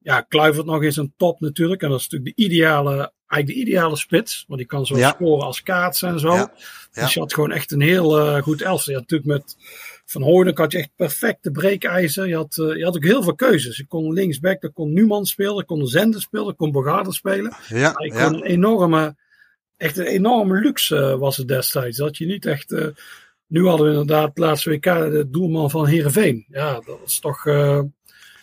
[0.03, 1.81] ja, Kluivert nog eens een top natuurlijk.
[1.81, 4.43] En dat is natuurlijk de ideale, eigenlijk de ideale spits.
[4.47, 5.09] Want die kan zo Ja.
[5.09, 6.33] scoren als kaats en zo.
[6.33, 6.53] Ja,
[6.91, 7.01] ja.
[7.01, 8.93] Dus je had gewoon echt een heel eh, goed elftal.
[8.93, 9.55] Je had natuurlijk met
[10.05, 12.27] Van Hooydonk had je echt perfecte breekijzer.
[12.27, 13.77] Je had, eh, je had ook heel veel keuzes.
[13.77, 17.53] Je kon linksback, er kon Numan spelen, er kon Zender spelen, er kon Bogarde spelen.
[17.67, 17.91] Ja, ja.
[18.23, 19.15] kon een enorme,
[19.77, 21.97] echt een enorme luxe eh, was het destijds.
[21.97, 22.75] Dat je niet echt,
[23.47, 26.45] nu hadden we inderdaad laatste WK de doelman van Heerenveen.
[26.49, 27.45] Ja, dat was toch,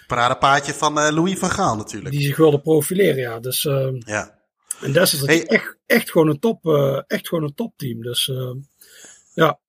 [0.09, 2.15] Paradepaadje van eh, Louis van Gaal natuurlijk.
[2.15, 3.17] die zich wilde profileren.
[3.17, 4.39] Ja, dus, eh, Ja.
[4.81, 5.47] en had je Hey.
[5.47, 8.03] echt, echt gewoon een top, eh, echt gewoon een topteam.
[8.03, 8.51] Dus, eh,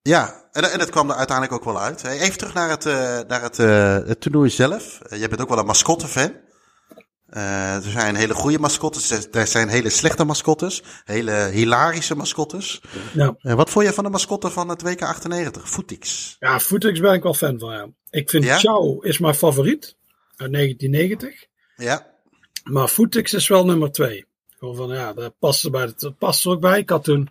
[0.02, 2.02] Ja, en, en dat kwam er uiteindelijk ook wel uit.
[2.02, 5.00] Hey, Even terug naar het, eh, naar het, eh, het toernooi zelf.
[5.00, 6.32] Eh, jij bent ook wel een mascotte-fan.
[7.26, 12.80] Eh, er zijn hele goede mascottes, er- zijn hele slechte mascottes, hele hilarische mascottes.
[13.12, 13.34] ja.
[13.38, 16.36] Eh, wat vond je van de mascotte van het WK 98, Footix?
[16.38, 17.72] Ja, Footix ben ik wel fan van.
[17.72, 17.88] Ja.
[18.10, 18.58] Ik vind Ja?
[18.58, 19.96] Chow is mijn favoriet
[20.40, 21.46] uit 1990.
[21.76, 22.06] Ja,
[22.64, 24.24] Maar Footix is wel nummer twee.
[24.58, 26.78] Gewoon van ja, dat past er, bij, dat past er ook bij.
[26.78, 27.28] Ik had toen.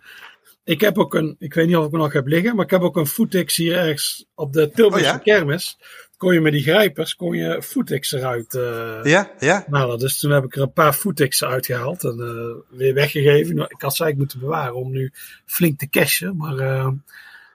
[0.64, 1.36] Ik heb ook een.
[1.38, 2.56] Ik weet niet of ik hem nog heb liggen.
[2.56, 5.18] Maar ik heb ook een Footix hier ergens op de Tilburgse Oh ja?
[5.18, 5.78] kermis.
[6.16, 7.14] Kon je met die grijpers.
[7.16, 8.54] Kon je Footix eruit.
[8.54, 9.66] eh ja, ja.
[9.70, 9.98] halen.
[9.98, 12.04] Dus toen heb ik er een paar Footixen uitgehaald.
[12.04, 13.54] En eh, weer weggegeven.
[13.54, 14.74] Nou, Ik had ze eigenlijk moeten bewaren.
[14.74, 15.12] Om nu
[15.46, 16.36] flink te cashen.
[16.36, 16.58] Maar.
[16.58, 16.88] eh,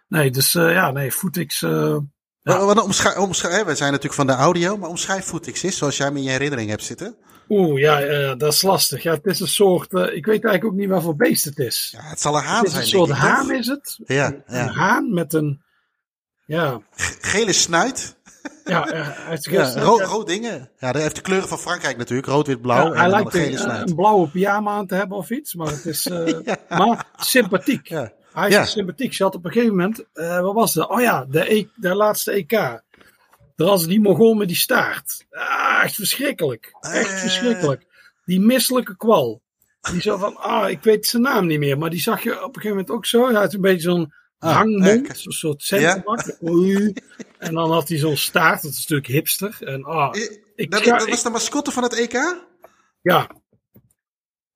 [0.07, 1.61] nee, dus ja, nee, Footix.
[2.45, 2.65] Eh, Ja.
[2.65, 6.05] Wat, omschrijf, omschrijf, we zijn natuurlijk van de audio, maar omschrijf Footix is, zoals jij
[6.07, 7.15] hem in je herinnering hebt zitten.
[7.49, 9.03] Oeh, ja, ja, dat is lastig.
[9.03, 9.93] Ja, het is een soort.
[9.93, 11.93] eh, ik weet eigenlijk ook niet wat voor beest het is.
[11.97, 13.57] Ja, het zal een haan het is zijn, een soort ik, haan, toch?
[13.57, 13.99] is het?
[14.05, 14.67] Ja, Een ja.
[14.71, 15.63] haan met een.
[16.45, 16.81] Ja,
[17.21, 18.15] Gele snuit.
[18.65, 20.71] ja, eh, heeft Ja, rood, rood dingen.
[20.77, 22.27] Ja, dat heeft de kleuren van Frankrijk natuurlijk.
[22.27, 22.85] Rood, wit, blauw.
[22.85, 23.89] ja, en hij dan lijkt een gele een, snuit.
[23.89, 26.05] een blauwe pyjama aan te hebben of iets, maar het is.
[26.05, 26.37] eh.
[26.79, 27.87] Maar sympathiek.
[27.87, 28.11] Ja.
[28.35, 29.13] Hij is sympathiek.
[29.13, 30.05] Ze had op een gegeven moment.
[30.13, 30.89] eh, wat was dat?
[30.89, 32.51] Oh ja, de, e de laatste EK.
[32.51, 32.81] Er
[33.55, 35.25] was die Mongool met die staart.
[35.29, 36.75] Ah, echt verschrikkelijk.
[36.79, 37.17] Echt Eh.
[37.19, 37.85] verschrikkelijk.
[38.25, 39.41] Die misselijke kwal.
[39.91, 41.77] Die zo van, ah, ik weet zijn naam niet meer.
[41.77, 43.25] Maar die zag je op een gegeven moment ook zo.
[43.25, 45.17] Hij had een beetje zo'n Ah, hangmond.
[45.17, 46.37] Zo'n soort centerbak.
[46.47, 46.93] Oei.
[47.37, 48.61] En dan had hij zo'n staart.
[48.61, 49.57] Dat is natuurlijk hipster.
[49.59, 52.35] En ah, Eh, ik dat, ga- dat was de mascotte van het EK?
[53.01, 53.29] ja.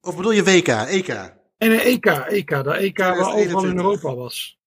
[0.01, 0.67] Of bedoel je WK?
[0.67, 1.37] EK?
[1.59, 2.49] En een EK, EK.
[2.49, 3.83] Dat EK waar overal in 2021.
[3.83, 4.58] Europa was.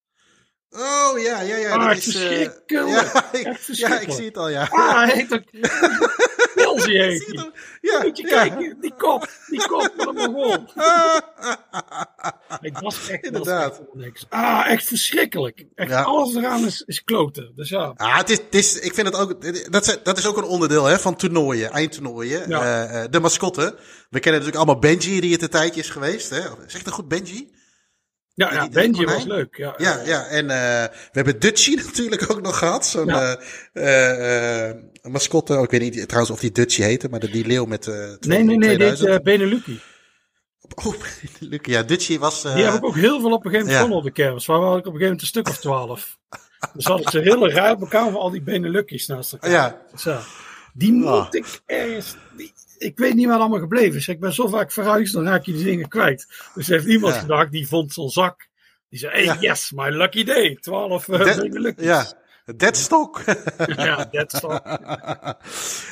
[0.72, 1.70] Oh ja, ja, ja.
[1.70, 2.88] Ah, dat echt is, eh, verschrikkelijk.
[3.12, 4.12] ja, ik, Echt ja, ik verschrikkelijk.
[4.12, 4.66] zie het al, ja.
[4.70, 5.42] Ah, hij heet ook...
[6.54, 7.50] Pilsie heet hij.
[7.80, 8.28] Ja, Moet je ja.
[8.28, 10.66] kijken, die kop, die kop van een Mongool.
[12.60, 13.68] Ik was echt, Inderdaad.
[13.70, 14.26] was echt niks.
[14.28, 15.64] Ah, echt verschrikkelijk.
[15.74, 16.02] Echt Ja.
[16.02, 17.52] alles eraan is, is kloten.
[17.56, 17.92] Dus ja.
[17.96, 20.44] Ah, het is, het is, ik vind het ook, dat is, dat is ook een
[20.44, 22.48] onderdeel hè, van toernooien, eindtoernooien.
[22.48, 22.84] Ja.
[22.86, 23.62] Eh, de mascotte.
[24.10, 26.30] We kennen natuurlijk allemaal Benji, die het een tijdje is geweest.
[26.30, 26.40] Hè?
[26.66, 27.50] Zegt het goed, Benji?
[28.34, 29.56] Ja, ja Benji was leuk.
[29.56, 30.26] Ja, Ja, ja.
[30.26, 32.86] En eh, we hebben Dutchie natuurlijk ook nog gehad.
[32.86, 33.36] Zo'n Ja.
[33.72, 35.56] eh, eh, mascotte.
[35.56, 38.44] Oh, ik weet niet trouwens of die Dutchie heette, maar die leeuw met Nee, nee,
[38.44, 39.08] nee, dit 2000.
[39.08, 39.80] uh, Beneluki.
[40.84, 40.94] Oh,
[41.40, 42.42] Luc, ja, Dutchie was...
[42.42, 43.96] Die heb ik ook heel veel op een gegeven moment ja.
[43.96, 44.46] op de kermis.
[44.46, 46.18] Waar had ik op een gegeven moment een stuk of twaalf.
[46.74, 49.50] Dus hadden ze hele raar elkaar van al die Benelukkies naast elkaar.
[49.50, 49.80] Ja.
[50.04, 50.20] Ja,
[50.74, 51.26] die moet Ah.
[51.30, 52.16] ik ergens...
[52.36, 54.08] Die, ik weet niet waar allemaal gebleven is.
[54.08, 56.26] Ik ben zo vaak verhuisd, dan raak je die dingen kwijt.
[56.54, 57.20] Dus heeft iemand Ja.
[57.20, 58.48] gedacht, die vond zo'n zak.
[58.88, 59.36] Die zei, hey, Ja.
[59.40, 60.56] yes, my lucky day.
[60.60, 61.84] Twaalf uh, Dead- Benelukkies.
[61.94, 62.06] ja,
[62.56, 63.20] Deadstock.
[63.66, 64.60] ja, toch...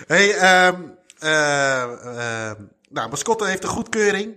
[0.06, 0.74] hey, ehm
[1.18, 2.56] eh, eh,
[2.88, 4.34] nou, mascotte heeft een goedkeuring.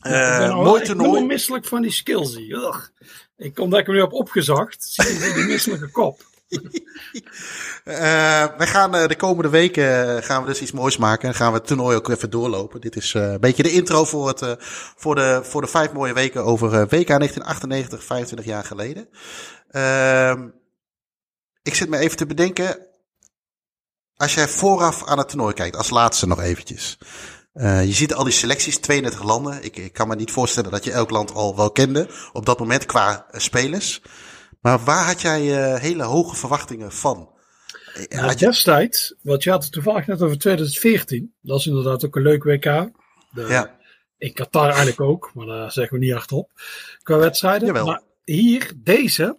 [0.00, 1.24] Eh, ik ben al- mooi Ik ben toernooi.
[1.24, 2.46] misselijk van die skillsy.
[2.50, 2.78] Ugh.
[3.36, 6.20] Ik, omdat ik hem nu heb opgezacht, zie je die misselijke kop.
[7.84, 11.28] Eh, wij gaan eh, de komende weken eh, gaan we dus iets moois maken.
[11.28, 12.80] En gaan we het toernooi ook even doorlopen.
[12.80, 14.56] Dit is een beetje de intro voor, het,
[14.96, 19.08] voor, de, voor de vijf mooie weken over WK 1998, 25 jaar geleden.
[19.70, 20.48] Ehm,
[21.62, 22.86] ik zit me even te bedenken.
[24.16, 26.98] Als jij vooraf aan het toernooi kijkt, als laatste nog eventjes.
[27.60, 29.64] Je ziet al die selecties, 32 landen.
[29.64, 32.58] Ik, ik kan me niet voorstellen dat je elk land al wel kende op dat
[32.58, 34.02] moment qua spelers.
[34.62, 35.40] Maar waar had jij
[35.72, 37.30] eh, hele hoge verwachtingen van?
[38.08, 41.34] Nou, had je- destijds, want je had het toevallig net over 2014.
[41.40, 42.62] Dat is inderdaad ook een leuk WK.
[43.30, 43.80] De, Ja.
[44.18, 46.50] In Qatar eigenlijk ook, maar daar zeggen we niet hardop.
[47.02, 47.66] Qua wedstrijden.
[47.66, 47.86] Jawel.
[47.86, 49.38] Maar hier, deze,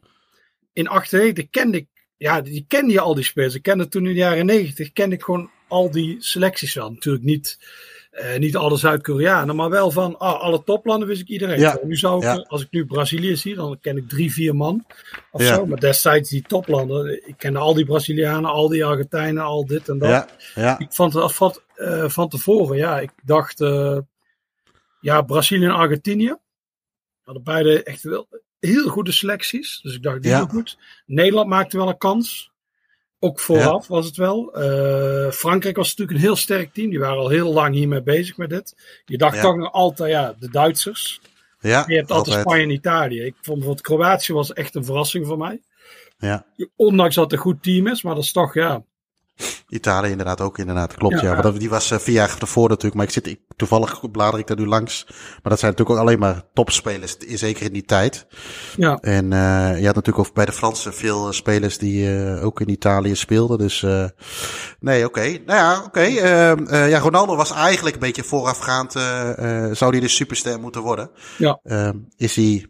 [0.74, 3.56] in 98 kende ik, ja, die kende je al die spelers.
[3.56, 6.92] Ik kende toen in de jaren 90, kende ik gewoon al die selecties wel.
[6.92, 7.58] Natuurlijk niet,
[8.14, 11.60] eh, niet alle Zuid-Koreanen, maar wel van ah, alle toplanden wist ik iedereen.
[11.60, 11.80] Ja.
[11.84, 12.46] Nu zou ik, Ja.
[12.48, 14.86] als ik nu Brazilië zie, dan ken ik drie, vier man
[15.32, 15.56] of Ja.
[15.56, 15.66] zo.
[15.66, 19.98] Maar destijds die toplanden, ik kende al die Brazilianen, al die Argentijnen, al dit en
[19.98, 20.28] dat.
[20.78, 23.98] Ik vond het van, eh, van tevoren, ja, ik dacht, eh,
[25.02, 26.36] ja, Brazilië en Argentinië
[27.24, 28.28] hadden beide echt wel
[28.60, 29.80] heel goede selecties.
[29.82, 30.78] Dus ik dacht, die doen goed.
[31.06, 32.52] Nederland maakte wel een kans.
[33.24, 34.54] Ook vooraf was het wel.
[34.54, 36.90] Eh, Frankrijk was natuurlijk een heel sterk team.
[36.90, 38.76] Die waren al heel lang hiermee bezig met dit.
[39.06, 39.42] Je dacht Ja.
[39.42, 41.22] toch nog altijd, ja, de Duitsers.
[41.60, 42.40] ja, Je hebt altijd altijd.
[42.48, 43.22] Spanje en Italië.
[43.22, 45.62] Ik vond bijvoorbeeld Kroatië was echt een verrassing voor mij.
[46.18, 46.46] Ja.
[46.76, 48.84] Ondanks dat het een goed team is, maar dat is toch, ja,
[49.74, 50.94] Italië inderdaad ook, inderdaad.
[50.94, 51.36] Klopt, Ja.
[51.36, 51.42] ja.
[51.42, 52.96] Want die was eh, vier jaar ervoor natuurlijk.
[52.96, 55.06] Maar ik zit, ik, toevallig blader ik daar nu langs.
[55.08, 58.26] Maar dat zijn natuurlijk ook alleen maar topspelers, zeker in die tijd.
[58.78, 58.98] ja.
[59.02, 62.10] En eh je had natuurlijk ook bij de Fransen veel eh, spelers die
[62.42, 63.58] ook in Italië speelden.
[63.58, 63.86] Dus
[64.80, 65.22] nee, oké.
[65.22, 66.02] Nou ja, oké.
[66.02, 68.92] Ja, Ronaldo was eigenlijk een beetje voorafgaand.
[69.78, 71.10] zou hij de superster moeten worden?
[71.38, 71.60] Ja.
[71.64, 72.66] Ehm, is hij...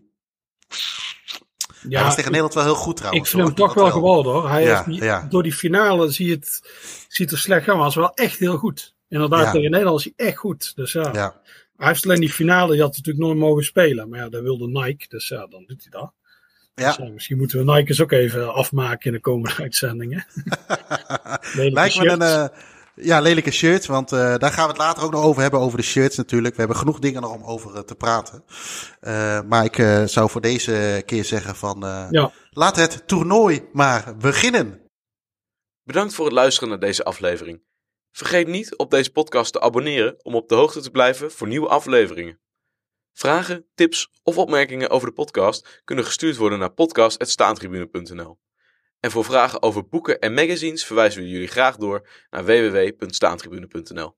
[1.89, 3.29] ja hij was tegen Nederland wel heel goed Ik trouwens.
[3.29, 3.65] vind hem hoor.
[3.67, 4.49] toch wel geworden hoor.
[4.49, 5.25] Hij Ja, heeft niet- ja.
[5.29, 6.61] Door die finale zie je het,
[7.07, 8.95] ziet er slecht gaan, maar hij was wel echt heel goed.
[9.09, 10.75] Inderdaad, tegen Nederland is hij echt goed.
[10.75, 11.41] Dus ja, Ja,
[11.77, 14.09] hij heeft alleen die finale, die had natuurlijk nooit mogen spelen.
[14.09, 16.11] Maar ja, dat wilde Nike, dus ja, dan doet hij dat.
[16.75, 16.87] ja.
[16.87, 20.25] Dus, ja, misschien moeten we Nike eens ook even afmaken in de komende uitzendingen.
[21.53, 22.45] Lijkt me een eh,
[22.95, 25.77] ja, lelijke shirt, want eh, daar gaan we het later ook nog over hebben, over
[25.77, 26.53] de shirts natuurlijk.
[26.53, 28.43] We hebben genoeg dingen nog om over eh, te praten.
[28.99, 32.31] Eh, maar ik eh, zou voor deze keer zeggen van, eh, Ja.
[32.49, 34.81] laat het toernooi maar beginnen.
[35.83, 37.61] Bedankt voor het luisteren naar deze aflevering.
[38.11, 41.67] Vergeet niet op deze podcast te abonneren om op de hoogte te blijven voor nieuwe
[41.67, 42.39] afleveringen.
[43.13, 48.37] Vragen, tips of opmerkingen over de podcast kunnen gestuurd worden naar podcast.staantribune.nl.
[49.03, 54.15] En voor vragen over boeken en magazines verwijzen we jullie graag door naar www.staantribune.nl.